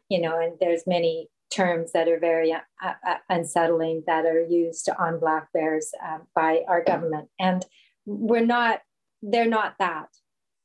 you 0.08 0.20
know 0.20 0.38
and 0.38 0.58
there's 0.60 0.82
many 0.86 1.28
terms 1.50 1.92
that 1.92 2.08
are 2.08 2.20
very 2.20 2.52
uh, 2.52 2.58
uh, 2.84 3.14
unsettling 3.28 4.02
that 4.06 4.24
are 4.24 4.40
used 4.40 4.88
on 4.98 5.18
black 5.18 5.48
bears 5.52 5.90
uh, 6.04 6.18
by 6.34 6.62
our 6.68 6.82
government 6.82 7.28
and 7.38 7.66
we're 8.06 8.44
not 8.44 8.80
they're 9.22 9.46
not 9.46 9.74
that 9.78 10.08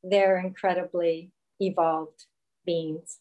they're 0.03 0.37
incredibly 0.37 1.31
evolved 1.59 2.25
beings. 2.65 3.19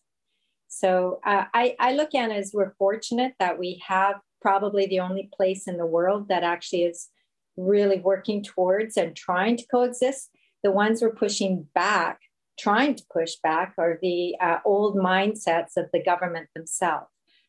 So 0.68 1.20
uh, 1.24 1.44
I, 1.54 1.76
I 1.78 1.92
look 1.92 2.14
at 2.14 2.30
it 2.30 2.36
as 2.36 2.52
we're 2.52 2.74
fortunate 2.78 3.34
that 3.38 3.58
we 3.58 3.82
have 3.86 4.16
probably 4.40 4.86
the 4.86 5.00
only 5.00 5.30
place 5.34 5.66
in 5.66 5.76
the 5.76 5.86
world 5.86 6.28
that 6.28 6.42
actually 6.42 6.84
is 6.84 7.08
really 7.56 8.00
working 8.00 8.42
towards 8.42 8.96
and 8.96 9.16
trying 9.16 9.56
to 9.56 9.66
coexist. 9.70 10.30
The 10.62 10.70
ones 10.70 11.00
we're 11.00 11.14
pushing 11.14 11.66
back, 11.74 12.20
trying 12.58 12.96
to 12.96 13.04
push 13.12 13.34
back, 13.42 13.74
are 13.78 13.98
the 14.02 14.34
uh, 14.40 14.58
old 14.64 14.96
mindsets 14.96 15.76
of 15.76 15.86
the 15.92 16.02
government 16.02 16.48
themselves. 16.54 17.06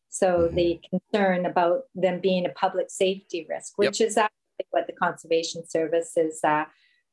So 0.08 0.40
mm-hmm. 0.40 0.56
the 0.56 0.80
concern 0.90 1.46
about 1.46 1.82
them 1.94 2.20
being 2.20 2.46
a 2.46 2.50
public 2.50 2.90
safety 2.90 3.46
risk, 3.48 3.74
which 3.76 4.00
yep. 4.00 4.08
is 4.08 4.16
actually 4.16 4.66
what 4.70 4.86
the 4.86 4.92
Conservation 4.92 5.66
Service 5.68 6.16
is 6.16 6.40
uh, 6.44 6.64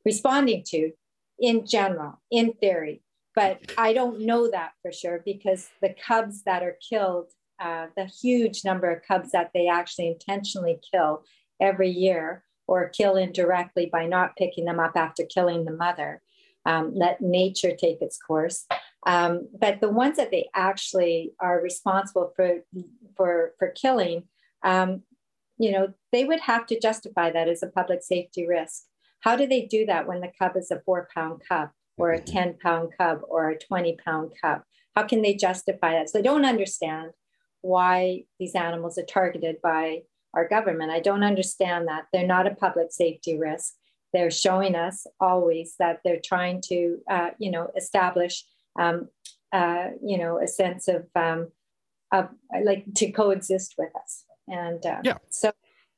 responding 0.06 0.64
to 0.68 0.92
in 1.40 1.66
general, 1.66 2.22
in 2.32 2.54
theory. 2.54 3.02
But 3.36 3.60
I 3.78 3.94
don't 3.94 4.22
know 4.22 4.50
that 4.52 4.74
for 4.82 4.92
sure 4.92 5.22
because 5.26 5.70
the 5.82 5.96
cubs 6.06 6.44
that 6.44 6.64
are 6.64 6.78
killed, 6.88 7.32
uh, 7.60 7.88
the 7.98 8.06
huge 8.06 8.64
number 8.64 8.92
of 8.92 9.02
cubs 9.08 9.32
that 9.32 9.52
they 9.54 9.68
actually 9.68 10.08
intentionally 10.08 10.80
kill 10.92 11.24
every 11.60 11.90
year 11.90 12.44
or 12.68 12.90
kill 12.90 13.16
indirectly 13.16 13.90
by 13.92 14.06
not 14.06 14.36
picking 14.36 14.66
them 14.66 14.80
up 14.80 14.96
after 14.96 15.24
killing 15.26 15.66
the 15.66 15.72
mother, 15.72 16.22
um, 16.66 16.94
let 16.96 17.22
nature 17.22 17.76
take 17.76 18.02
its 18.02 18.18
course. 18.18 18.66
Um, 19.06 19.50
but 19.60 19.82
the 19.82 19.89
ones 19.89 20.18
that 20.18 20.32
they 20.32 20.50
actually 20.56 21.34
are 21.39 21.62
responsible 21.62 22.32
for 22.36 22.60
for 23.18 23.54
for 23.60 23.70
killing, 23.70 24.24
um, 24.63 25.04
you 25.58 25.72
know, 25.72 25.94
they 26.12 26.24
would 26.24 26.42
have 26.42 26.66
to 26.68 26.80
justify 26.80 27.32
that 27.32 27.48
as 27.48 27.63
a 27.63 27.68
public 27.68 28.02
safety 28.04 28.48
risk. 28.48 28.84
How 29.20 29.36
do 29.36 29.48
they 29.48 29.66
do 29.66 29.86
that 29.86 30.08
when 30.08 30.22
the 30.22 30.32
cub 30.38 30.58
is 30.58 30.72
a 30.72 30.82
four 30.86 31.08
pound 31.13 31.42
cub 31.48 31.70
or 31.98 32.12
a 32.12 32.20
mm-hmm. 32.20 32.34
10 32.34 32.58
pound 32.62 32.89
cub 32.98 33.22
or 33.28 33.50
a 33.50 33.60
20 33.60 33.98
pound 34.04 34.32
cub? 34.42 34.62
How 34.96 35.04
can 35.04 35.22
they 35.22 35.34
justify 35.34 35.94
that? 35.94 36.10
So 36.10 36.20
I 36.20 36.22
don't 36.22 36.46
understand 36.46 37.12
why 37.62 38.24
these 38.39 38.56
animals 38.56 38.98
are 38.98 39.06
targeted 39.06 39.62
by 39.62 40.02
our 40.34 40.48
government. 40.48 40.92
I 40.92 41.00
don't 41.00 41.24
understand 41.24 41.88
that. 41.88 42.08
They're 42.12 42.28
not 42.28 42.48
a 42.48 42.56
public 42.56 42.92
safety 42.92 43.38
risk. 43.38 43.74
They're 44.13 44.32
showing 44.32 44.76
us 44.76 45.08
always 45.20 45.76
that 45.80 46.02
they're 46.04 46.22
trying 46.24 46.62
to, 46.66 47.00
uh, 47.10 47.30
you 47.39 47.50
know, 47.52 47.72
establish, 47.76 48.46
um, 48.80 49.10
uh, 49.52 49.90
you 50.04 50.18
know, 50.18 50.40
a 50.42 50.48
sense 50.48 50.88
of, 50.88 51.06
um, 51.16 51.50
of 52.12 52.30
like 52.64 52.86
to 52.96 53.12
coexist 53.12 53.76
with 53.78 53.96
us. 53.96 54.26
And 54.48 54.86
uh, 54.86 55.02
yeah. 55.04 55.18
so, 55.30 55.52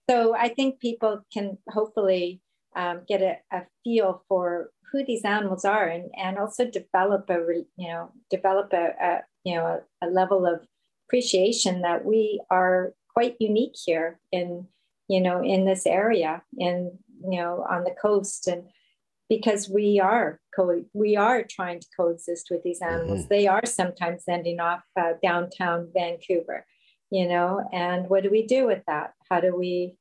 so 0.10 0.36
I 0.36 0.50
think 0.50 0.80
people 0.80 1.22
can 1.34 1.58
hopefully 1.70 2.42
um, 2.76 3.02
get 3.08 3.22
a, 3.22 3.38
a, 3.52 3.64
feel 3.84 4.24
for 4.28 4.72
who 4.92 5.06
these 5.06 5.24
animals 5.24 5.66
are 5.66 5.88
and, 5.88 6.10
and 6.18 6.38
also 6.38 6.66
develop 6.66 7.30
a 7.30 7.64
you 7.78 7.88
know 7.88 8.12
develop 8.30 8.74
a, 8.74 8.94
a 9.02 9.20
you 9.44 9.56
know 9.56 9.82
a, 10.02 10.06
a, 10.06 10.08
level 10.10 10.46
of 10.46 10.66
appreciation 11.08 11.82
that 11.82 12.06
we 12.06 12.42
are 12.50 12.94
quite 13.14 13.36
unique 13.40 13.76
here 13.86 14.20
in 14.32 14.68
you 15.08 15.22
know 15.22 15.42
in 15.44 15.66
this 15.66 15.86
area 15.86 16.42
and 16.60 16.92
you 17.30 17.40
know 17.40 17.66
on 17.70 17.84
the 17.84 17.96
coast 18.02 18.48
and 18.48 18.64
because 19.30 19.70
we 19.70 20.00
are 20.00 20.40
co- 20.56 20.86
we 20.94 21.16
are 21.16 21.44
trying 21.50 21.80
to 21.80 21.88
coexist 21.98 22.48
with 22.52 22.64
these 22.64 22.82
animals. 22.82 23.22
Mm-hmm. 23.22 23.30
they 23.30 23.48
are 23.48 23.66
sometimes 23.66 24.24
ending 24.30 24.60
off 24.60 24.84
uh, 25.00 25.14
downtown 25.22 25.90
vancouver 25.94 26.66
you 27.12 27.28
know 27.28 27.68
and 27.72 28.10
what 28.10 28.24
do 28.24 28.30
we 28.30 28.46
do 28.46 28.66
with 28.66 28.84
that? 28.88 29.14
How 29.30 29.40
do 29.40 29.56
we 29.56 29.96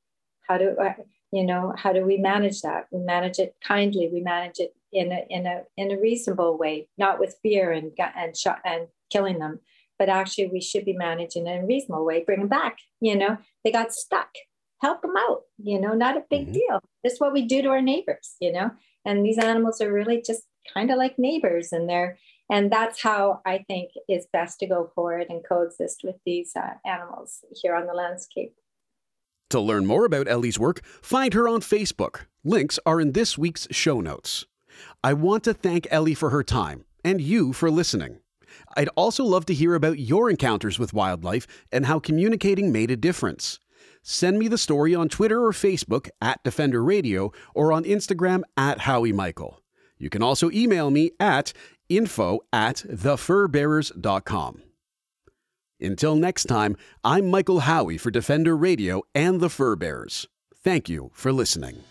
how 0.49 0.59
do 0.59 0.77
uh, 0.81 0.95
you 1.33 1.45
know 1.45 1.75
how 1.77 1.93
do 1.93 2.05
we 2.05 2.17
manage 2.17 2.63
that? 2.63 2.87
We 2.91 3.01
manage 3.01 3.39
it 3.39 3.55
kindly. 3.63 4.09
We 4.13 4.21
manage 4.21 4.59
it 4.59 4.75
in 4.93 5.13
a 5.13 5.25
in 5.29 5.47
a 5.47 5.63
in 5.77 5.91
a 5.91 6.01
reasonable 6.01 6.57
way 6.57 6.89
not 6.99 7.19
with 7.19 7.37
fear 7.43 7.73
and 7.73 7.93
and 8.17 8.37
shot 8.37 8.61
and 8.65 8.89
killing 9.11 9.39
them 9.39 9.61
but 9.99 10.09
actually 10.09 10.49
we 10.49 10.61
should 10.61 10.85
be 10.85 10.93
managing 10.93 11.47
in 11.47 11.63
a 11.63 11.67
reasonable 11.67 12.05
way. 12.05 12.25
Bring 12.25 12.41
them 12.41 12.49
back 12.49 12.79
you 13.01 13.17
know? 13.17 13.39
They 13.63 13.71
got 13.71 13.93
stuck. 13.93 14.31
Help 14.81 15.03
them 15.03 15.15
out 15.17 15.43
you 15.59 15.81
know? 15.81 15.95
Not 15.95 16.17
a 16.17 16.25
big 16.29 16.45
mm-hmm. 16.45 16.53
deal. 16.53 16.81
This 17.03 17.15
is 17.15 17.21
what 17.21 17.33
we 17.33 17.43
do 17.43 17.63
to 17.63 17.69
our 17.69 17.83
neighbors 17.83 18.37
you 18.41 18.53
know 18.53 18.71
and 19.05 19.25
these 19.25 19.39
animals 19.39 19.81
are 19.81 19.93
really 19.93 20.23
just 20.25 20.43
kind 20.73 20.91
of 20.91 20.99
like 20.99 21.19
neighbors 21.19 21.73
and 21.73 21.89
they're 21.89 22.19
and 22.51 22.71
that's 22.71 23.03
how 23.03 23.41
i 23.45 23.59
think 23.69 23.91
is 24.09 24.27
best 24.33 24.59
to 24.59 24.67
go 24.67 24.91
forward 24.95 25.27
and 25.29 25.45
coexist 25.47 26.03
with 26.05 26.17
these 26.25 26.53
uh, 26.57 26.75
animals 26.87 27.45
here 27.63 27.75
on 27.75 27.87
the 27.87 27.93
landscape 27.93 28.55
to 29.51 29.61
learn 29.61 29.87
more 29.87 30.05
about 30.05 30.27
Ellie's 30.27 30.59
work, 30.59 30.85
find 31.01 31.33
her 31.33 31.49
on 31.49 31.61
Facebook. 31.61 32.23
Links 32.43 32.81
are 32.85 33.01
in 33.01 33.13
this 33.13 33.39
week's 33.39 33.69
show 33.71 34.01
notes. 34.01 34.47
I 35.05 35.13
want 35.13 35.45
to 35.45 35.55
thank 35.55 35.87
Ellie 35.91 36.15
for 36.15 36.31
her 36.31 36.43
time 36.43 36.85
and 37.05 37.21
you 37.21 37.53
for 37.53 37.71
listening. 37.71 38.19
I'd 38.77 38.89
also 38.97 39.25
love 39.25 39.47
to 39.47 39.55
hear 39.55 39.75
about 39.75 39.99
your 39.99 40.29
encounters 40.29 40.79
with 40.79 40.93
wildlife 40.93 41.47
and 41.71 41.87
how 41.87 42.01
communicating 42.01 42.73
made 42.73 42.91
a 42.91 42.97
difference. 42.97 43.61
Send 44.07 44.39
me 44.39 44.49
the 44.49 44.59
story 44.59 44.95
on 44.95 45.09
Twitter 45.09 45.43
or 45.47 45.53
Facebook 45.53 46.11
at 46.21 46.43
Defender 46.45 46.85
Radio 46.85 47.33
or 47.55 47.73
on 47.73 47.85
Instagram 47.85 48.43
at 48.55 48.81
Howie 48.81 49.15
Michael. 49.15 49.63
You 49.97 50.11
can 50.11 50.23
also 50.23 50.51
email 50.51 50.91
me 50.91 51.13
at 51.19 51.55
info 51.89 52.41
at 52.53 52.85
thefurbearers.com. 52.87 54.63
Until 55.81 56.17
next 56.17 56.45
time, 56.45 56.77
I'm 57.03 57.31
Michael 57.31 57.61
Howie 57.61 57.97
for 57.97 58.11
Defender 58.11 58.55
Radio 58.55 59.03
and 59.15 59.41
the 59.41 59.49
Fur 59.49 59.75
Bearers. 59.75 60.29
Thank 60.55 60.91
you 60.91 61.11
for 61.15 61.33
listening. 61.33 61.83